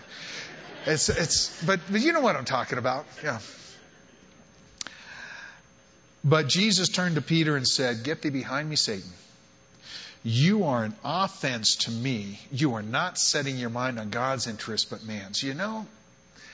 [0.85, 3.05] It's, it's, but, but you know what I'm talking about.
[3.23, 3.39] Yeah.
[6.23, 9.09] But Jesus turned to Peter and said, Get thee behind me, Satan.
[10.23, 12.39] You are an offense to me.
[12.51, 15.41] You are not setting your mind on God's interest, but man's.
[15.41, 15.87] You know,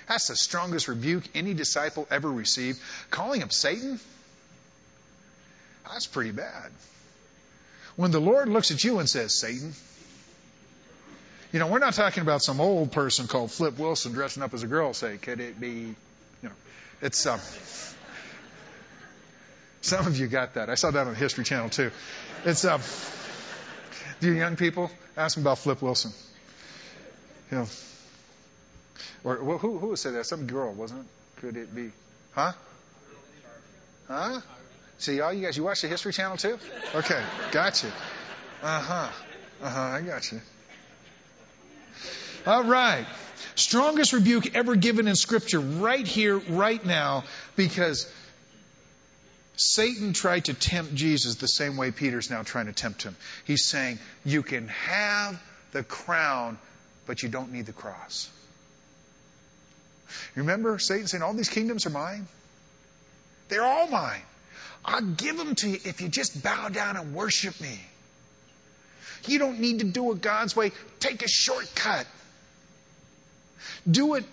[0.07, 2.79] That's the strongest rebuke any disciple ever received.
[3.11, 3.99] Calling him Satan?
[5.91, 6.71] That's pretty bad.
[7.97, 9.73] When the Lord looks at you and says, Satan,
[11.51, 14.63] you know, we're not talking about some old person called Flip Wilson dressing up as
[14.63, 15.95] a girl say, could it be, you
[16.43, 16.51] know,
[17.01, 17.39] it's, um,
[19.87, 20.69] some of you got that.
[20.69, 21.91] I saw that on the History Channel too.
[22.43, 22.81] It's, um,
[24.19, 26.11] do you young people ask them about Flip Wilson?
[27.51, 27.67] You know,
[29.23, 30.25] or well, who who say that?
[30.25, 31.41] Some girl, wasn't it?
[31.41, 31.91] Could it be?
[32.33, 32.51] Huh?
[34.07, 34.41] Huh?
[34.97, 36.59] See, all you guys, you watch the History Channel too?
[36.93, 37.87] Okay, gotcha.
[38.61, 39.09] Uh huh.
[39.61, 39.79] Uh huh.
[39.79, 40.41] I got you.
[42.45, 43.05] All right.
[43.55, 47.23] Strongest rebuke ever given in Scripture, right here, right now,
[47.55, 48.11] because
[49.57, 53.15] Satan tried to tempt Jesus the same way Peter's now trying to tempt him.
[53.43, 55.41] He's saying, You can have
[55.71, 56.59] the crown,
[57.07, 58.29] but you don't need the cross.
[60.35, 62.27] Remember Satan saying, All these kingdoms are mine?
[63.49, 64.21] They're all mine.
[64.85, 67.79] I'll give them to you if you just bow down and worship me.
[69.25, 70.71] You don't need to do it God's way.
[70.99, 72.05] Take a shortcut.
[73.89, 74.25] Do it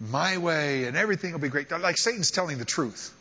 [0.00, 1.70] my way and everything will be great.
[1.70, 3.14] Like Satan's telling the truth.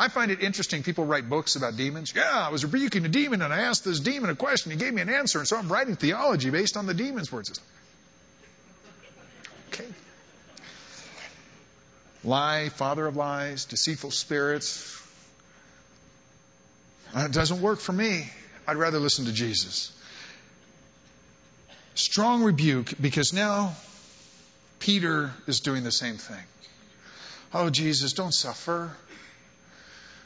[0.00, 0.84] I find it interesting.
[0.84, 2.12] People write books about demons.
[2.14, 4.70] Yeah, I was rebuking a demon and I asked this demon a question.
[4.70, 5.40] He gave me an answer.
[5.40, 7.60] And so I'm writing theology based on the demon's words.
[9.68, 9.86] Okay.
[12.22, 15.02] Lie, father of lies, deceitful spirits.
[17.12, 18.30] Uh, it doesn't work for me.
[18.68, 19.90] I'd rather listen to Jesus.
[21.94, 23.74] Strong rebuke because now
[24.78, 26.44] Peter is doing the same thing.
[27.52, 28.92] Oh, Jesus, don't suffer.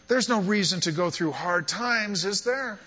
[0.09, 2.79] There's no reason to go through hard times, is there?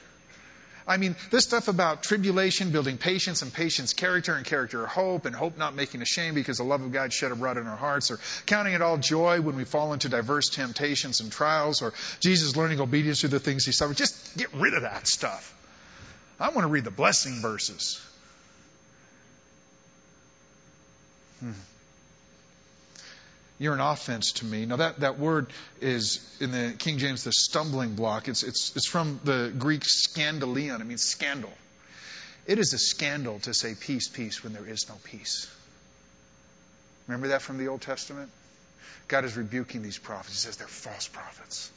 [0.88, 5.36] I mean, this stuff about tribulation, building patience, and patience character, and character hope, and
[5.36, 8.20] hope not making ashamed because the love of God shed abroad in our hearts, or
[8.45, 12.80] counting it all joy when we fall into diverse temptations and trials, or Jesus learning
[12.82, 13.97] obedience through the things he suffered.
[13.97, 15.53] Just get rid of that stuff.
[16.39, 17.99] I want to read the blessing verses.
[21.39, 21.51] Hmm
[23.58, 24.66] you're an offense to me.
[24.66, 25.47] Now that, that word
[25.80, 28.28] is in the King James the stumbling block.
[28.28, 30.82] It's, it's, it's from the Greek scandalion.
[30.82, 31.53] It means scandal.
[32.45, 35.51] It is a scandal to say peace, peace when there is no peace.
[37.08, 38.30] Remember that from the Old Testament?
[39.08, 40.43] God is rebuking these prophets.
[40.43, 41.72] He says they're false prophets.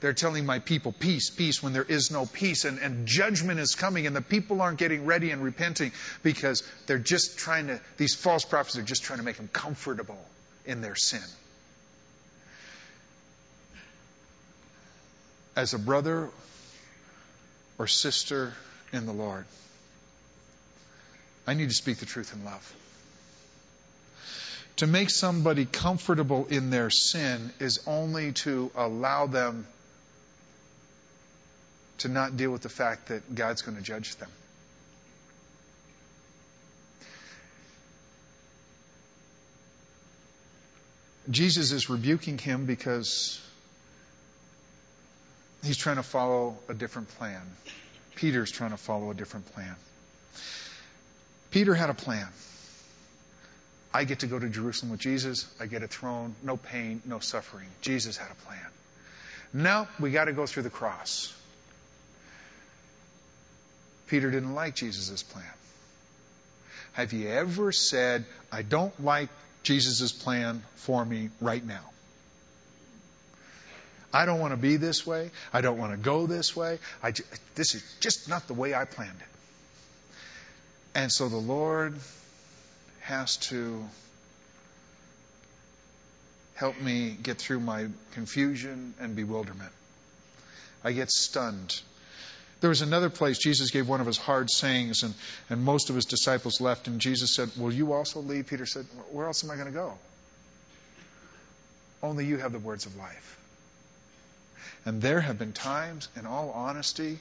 [0.00, 2.64] They're telling my people peace, peace when there is no peace.
[2.64, 5.92] And, and judgment is coming, and the people aren't getting ready and repenting
[6.24, 10.18] because they're just trying to, these false prophets are just trying to make them comfortable
[10.64, 11.22] in their sin.
[15.54, 16.30] As a brother
[17.78, 18.54] or sister
[18.92, 19.44] in the Lord,
[21.46, 22.74] I need to speak the truth in love.
[24.76, 29.66] To make somebody comfortable in their sin is only to allow them
[31.98, 34.30] to not deal with the fact that God's going to judge them.
[41.30, 43.40] Jesus is rebuking him because
[45.62, 47.42] he's trying to follow a different plan.
[48.14, 49.76] Peter's trying to follow a different plan.
[51.50, 52.26] Peter had a plan.
[53.94, 55.46] I get to go to Jerusalem with Jesus.
[55.60, 57.68] I get a throne, no pain, no suffering.
[57.82, 58.66] Jesus had a plan.
[59.52, 61.32] Now we got to go through the cross.
[64.06, 65.44] Peter didn't like Jesus' plan.
[66.92, 69.28] Have you ever said, I don't like
[69.62, 71.90] Jesus' plan for me right now.
[74.12, 75.30] I don't want to be this way.
[75.52, 76.78] I don't want to go this way.
[77.02, 77.12] I,
[77.54, 80.18] this is just not the way I planned it.
[80.94, 81.98] And so the Lord
[83.00, 83.82] has to
[86.54, 89.72] help me get through my confusion and bewilderment.
[90.84, 91.80] I get stunned
[92.62, 95.14] there was another place Jesus gave one of his hard sayings, and,
[95.50, 98.46] and most of his disciples left, and Jesus said, Will you also leave?
[98.46, 99.98] Peter said, Where else am I going to go?
[102.04, 103.36] Only you have the words of life.
[104.86, 107.18] And there have been times, in all honesty,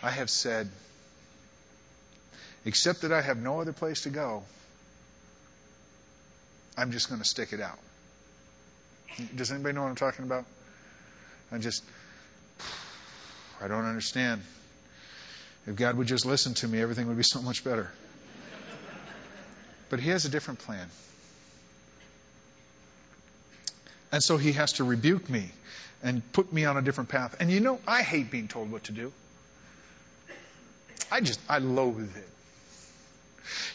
[0.00, 0.70] I have said,
[2.64, 4.44] except that I have no other place to go,
[6.78, 7.78] I'm just going to stick it out.
[9.34, 10.44] Does anybody know what I'm talking about?
[11.50, 11.82] I just,
[13.60, 14.40] I don't understand.
[15.66, 17.90] If God would just listen to me, everything would be so much better.
[19.88, 20.88] But He has a different plan.
[24.12, 25.50] And so He has to rebuke me
[26.02, 27.36] and put me on a different path.
[27.40, 29.12] And you know, I hate being told what to do.
[31.10, 32.28] I just, I loathe it.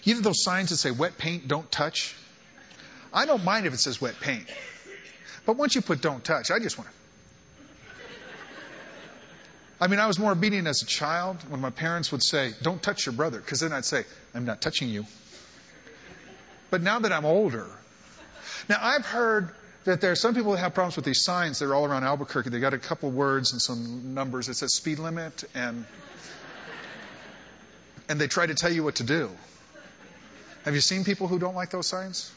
[0.03, 2.15] You know those signs that say wet paint, don't touch?
[3.13, 4.45] I don't mind if it says wet paint.
[5.45, 6.98] But once you put don't touch, I just want to.
[9.81, 12.81] I mean, I was more obedient as a child when my parents would say, don't
[12.81, 14.03] touch your brother, because then I'd say,
[14.35, 15.05] I'm not touching you.
[16.69, 17.67] But now that I'm older,
[18.67, 19.49] now I've heard
[19.85, 21.59] that there are some people that have problems with these signs.
[21.59, 22.49] They're all around Albuquerque.
[22.49, 24.49] They got a couple words and some numbers.
[24.49, 25.85] It says speed limit, and
[28.09, 29.29] and they try to tell you what to do.
[30.65, 32.31] Have you seen people who don't like those signs?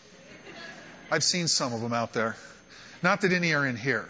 [1.10, 2.36] I've seen some of them out there.
[3.02, 4.08] Not that any are in here,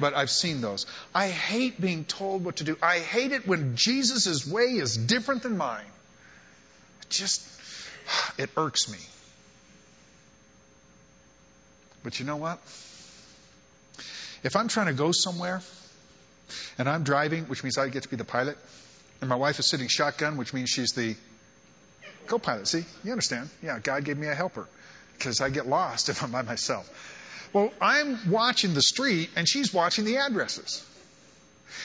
[0.00, 0.86] but I've seen those.
[1.14, 2.76] I hate being told what to do.
[2.82, 5.84] I hate it when Jesus' way is different than mine.
[7.02, 7.46] It just,
[8.38, 8.98] it irks me.
[12.02, 12.58] But you know what?
[14.42, 15.60] If I'm trying to go somewhere
[16.78, 18.56] and I'm driving, which means I get to be the pilot,
[19.20, 21.16] and my wife is sitting shotgun, which means she's the
[22.26, 22.68] co pilot.
[22.68, 23.50] See, you understand.
[23.62, 24.66] Yeah, God gave me a helper
[25.14, 26.88] because I get lost if I'm by myself.
[27.52, 30.84] Well, I'm watching the street and she's watching the addresses.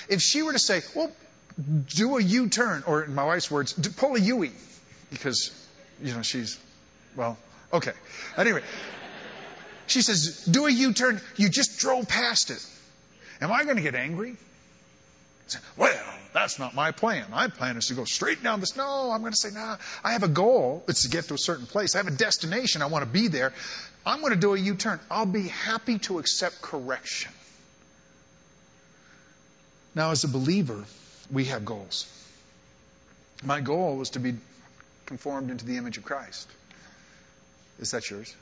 [0.10, 1.12] If she were to say, well,
[1.88, 4.52] do a U turn, or in my wife's words, pull a U-E,
[5.12, 5.52] because,
[6.02, 6.60] you know, she's,
[7.16, 7.38] well,
[7.72, 7.91] okay.
[8.38, 8.62] Anyway,
[9.88, 11.22] she says, do a U-turn.
[11.36, 12.66] You just drove past it.
[13.41, 14.36] Am I going to get angry?
[15.78, 17.25] Well, that's not my plan.
[17.29, 18.75] My plan is to go straight down this.
[18.75, 20.84] No, I'm going to say, nah, I have a goal.
[20.88, 21.95] It's to get to a certain place.
[21.95, 22.81] I have a destination.
[22.81, 23.53] I want to be there.
[24.05, 24.99] I'm going to do a U turn.
[25.11, 27.31] I'll be happy to accept correction.
[29.95, 30.84] Now, as a believer,
[31.31, 32.07] we have goals.
[33.43, 34.36] My goal was to be
[35.05, 36.49] conformed into the image of Christ.
[37.79, 38.36] Is that yours?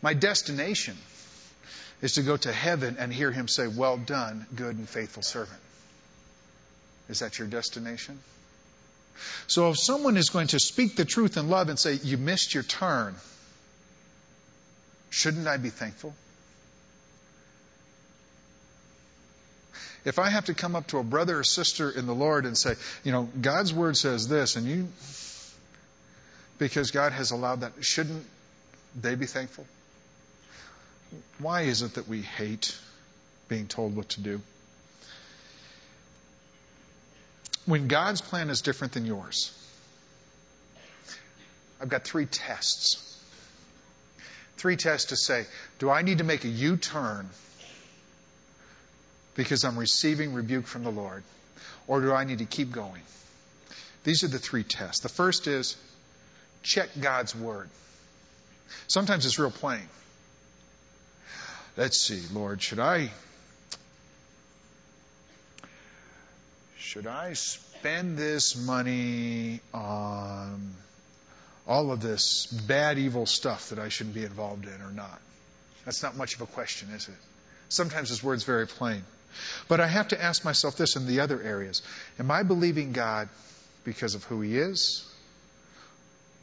[0.00, 0.96] My destination
[2.00, 5.60] is to go to heaven and hear him say, Well done, good and faithful servant.
[7.10, 8.20] Is that your destination?
[9.48, 12.54] So if someone is going to speak the truth in love and say, You missed
[12.54, 13.16] your turn,
[15.10, 16.14] shouldn't I be thankful?
[20.04, 22.56] If I have to come up to a brother or sister in the Lord and
[22.56, 24.88] say, you know, God's word says this, and you,
[26.58, 28.24] because God has allowed that, shouldn't
[28.98, 29.66] they be thankful?
[31.38, 32.78] Why is it that we hate
[33.48, 34.40] being told what to do?
[37.66, 39.56] When God's plan is different than yours,
[41.80, 43.06] I've got three tests.
[44.56, 45.46] Three tests to say,
[45.78, 47.28] do I need to make a U turn
[49.34, 51.22] because I'm receiving rebuke from the Lord?
[51.86, 53.02] Or do I need to keep going?
[54.04, 55.00] These are the three tests.
[55.00, 55.76] The first is
[56.62, 57.68] check God's word.
[58.86, 59.88] Sometimes it's real plain.
[61.76, 63.10] Let's see, Lord, should I
[66.90, 70.74] should I spend this money on
[71.64, 75.20] all of this bad, evil stuff that I shouldn't be involved in or not?
[75.84, 77.14] That's not much of a question, is it?
[77.68, 79.04] Sometimes His word's very plain.
[79.68, 81.82] But I have to ask myself this in the other areas.
[82.18, 83.28] Am I believing God
[83.84, 85.08] because of who He is?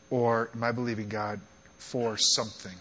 [0.09, 1.41] Or am I believing God
[1.77, 2.77] for something?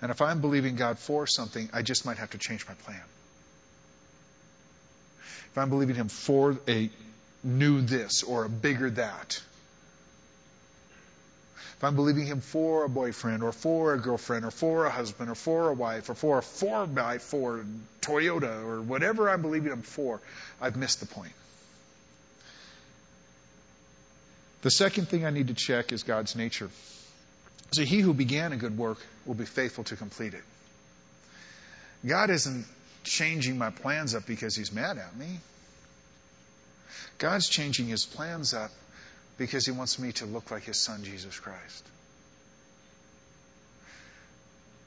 [0.00, 3.02] And if I'm believing God for something, I just might have to change my plan.
[5.52, 6.90] If I'm believing Him for a
[7.42, 9.42] new this or a bigger that,
[11.76, 15.30] if I'm believing Him for a boyfriend or for a girlfriend or for a husband
[15.30, 17.64] or for a wife or for a 4 by 4
[18.02, 20.20] Toyota or whatever I'm believing Him for,
[20.60, 21.32] I've missed the point.
[24.62, 26.68] The second thing I need to check is God's nature.
[27.72, 30.42] So he who began a good work will be faithful to complete it.
[32.06, 32.66] God isn't
[33.04, 35.38] changing my plans up because he's mad at me.
[37.18, 38.70] God's changing his plans up
[39.38, 41.86] because he wants me to look like his son, Jesus Christ.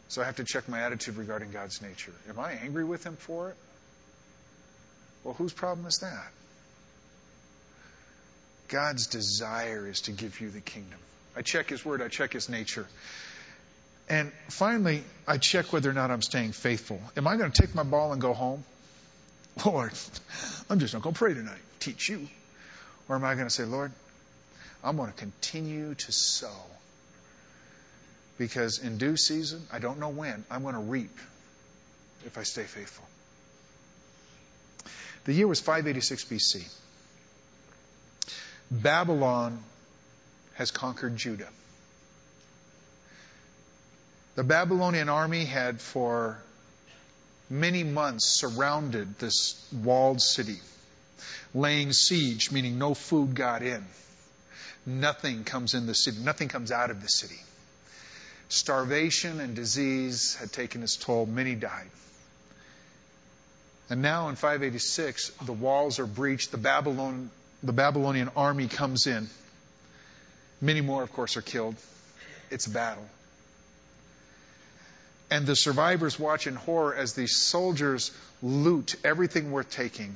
[0.10, 2.14] So I have to check my attitude regarding God's nature.
[2.30, 3.56] Am I angry with him for it?
[5.24, 6.32] Well, whose problem is that?
[8.68, 11.00] God's desire is to give you the kingdom.
[11.36, 12.88] I check His Word, I check His nature.
[14.10, 17.00] And finally, I check whether or not I'm staying faithful.
[17.16, 18.64] Am I going to take my ball and go home?
[19.66, 19.94] Lord,
[20.70, 22.28] I'm just not going to pray tonight, teach you.
[23.08, 23.92] Or am I going to say, Lord,
[24.84, 26.56] I'm going to continue to sow.
[28.38, 31.18] Because in due season, I don't know when, I'm going to reap
[32.26, 33.06] if I stay faithful.
[35.26, 36.74] The year was 586 BC.
[38.70, 39.64] Babylon
[40.56, 41.48] has conquered Judah.
[44.36, 46.40] The Babylonian army had for
[47.50, 50.60] many months surrounded this walled city,
[51.54, 53.86] laying siege, meaning no food got in.
[54.88, 57.40] Nothing comes in the city, nothing comes out of the city.
[58.50, 61.26] Starvation and disease had taken its toll.
[61.26, 61.90] Many died.
[63.90, 66.52] And now in 586, the walls are breached.
[66.52, 67.30] The, Babylon,
[67.62, 69.30] the Babylonian army comes in.
[70.62, 71.76] Many more, of course, are killed.
[72.50, 73.08] It's a battle.
[75.34, 78.12] And the survivors watch in horror as these soldiers
[78.44, 80.16] loot everything worth taking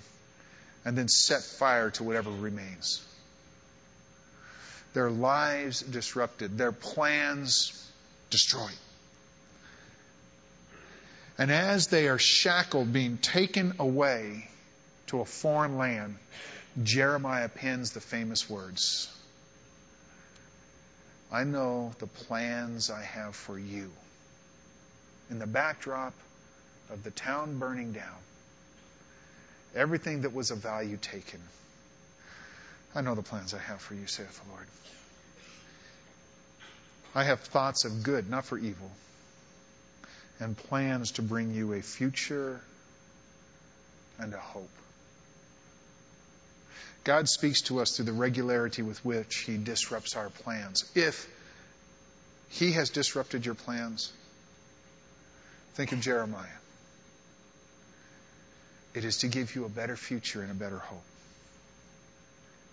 [0.86, 3.03] and then set fire to whatever remains.
[4.93, 7.84] Their lives disrupted, their plans
[8.30, 8.78] destroyed.
[11.39, 14.47] And as they are shackled, being taken away
[15.07, 16.15] to a foreign land,
[16.84, 19.11] Jeremiah pens the famous words
[21.32, 23.91] I know the plans I have for you.
[25.30, 26.13] In the backdrop
[26.89, 28.15] of the town burning down,
[29.75, 31.41] everything that was of value taken.
[32.95, 34.67] I know the plans I have for you, saith the Lord.
[37.13, 38.91] I have thoughts of good, not for evil,
[40.39, 42.61] and plans to bring you a future
[44.19, 44.69] and a hope.
[47.03, 50.89] God speaks to us through the regularity with which He disrupts our plans.
[50.95, 51.28] If
[52.49, 54.11] He has disrupted your plans,
[55.78, 56.47] think of Jeremiah.
[58.95, 61.03] It is to give you a better future and a better hope.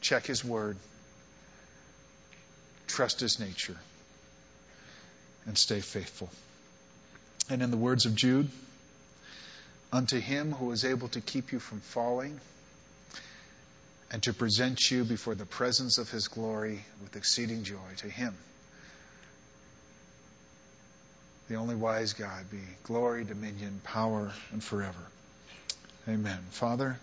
[0.00, 0.78] Check His Word,
[2.86, 3.76] trust His nature,
[5.44, 6.30] and stay faithful.
[7.50, 8.48] And in the words of Jude,
[9.92, 12.40] unto Him who is able to keep you from falling
[14.10, 18.34] and to present you before the presence of His glory with exceeding joy, to Him
[21.48, 24.98] the only wise God, be glory, dominion, power, and forever.
[26.08, 26.38] Amen.
[26.50, 26.98] Father,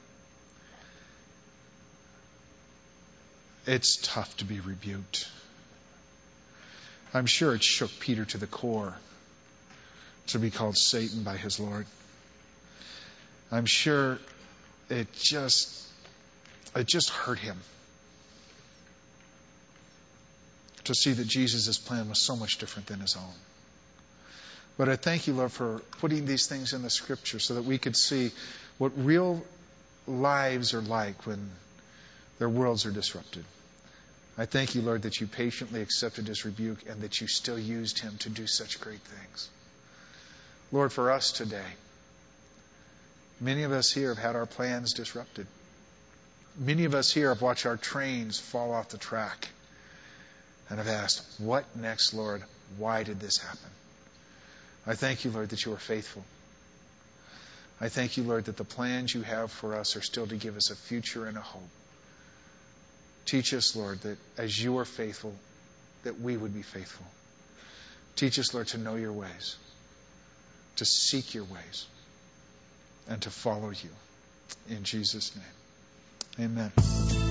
[3.68, 5.30] it's tough to be rebuked.
[7.14, 8.96] I'm sure it shook Peter to the core
[10.28, 11.86] to be called Satan by his Lord.
[13.52, 14.18] I'm sure
[14.89, 15.88] it just
[16.76, 17.58] it just hurt him
[20.86, 23.34] to see that Jesus' plan was so much different than his own.
[24.82, 27.78] But I thank you, Lord, for putting these things in the scripture so that we
[27.78, 28.32] could see
[28.80, 29.46] what real
[30.08, 31.52] lives are like when
[32.40, 33.46] their worlds are disrupted.
[34.40, 38.00] I thank you, Lord, that you patiently accepted his rebuke and that you still used
[38.00, 39.50] him to do such great things.
[40.72, 41.72] Lord, for us today,
[43.40, 45.46] many of us here have had our plans disrupted.
[46.58, 49.48] Many of us here have watched our trains fall off the track
[50.72, 52.42] and have asked, What next, Lord?
[52.80, 53.70] Why did this happen?
[54.86, 56.24] I thank you, Lord, that you are faithful.
[57.80, 60.56] I thank you, Lord, that the plans you have for us are still to give
[60.56, 61.70] us a future and a hope.
[63.26, 65.34] Teach us, Lord, that as you are faithful,
[66.04, 67.06] that we would be faithful.
[68.16, 69.56] Teach us, Lord, to know your ways,
[70.78, 71.86] to seek your ways,
[73.08, 73.90] and to follow you.
[74.70, 76.48] In Jesus' name.
[76.48, 77.31] Amen.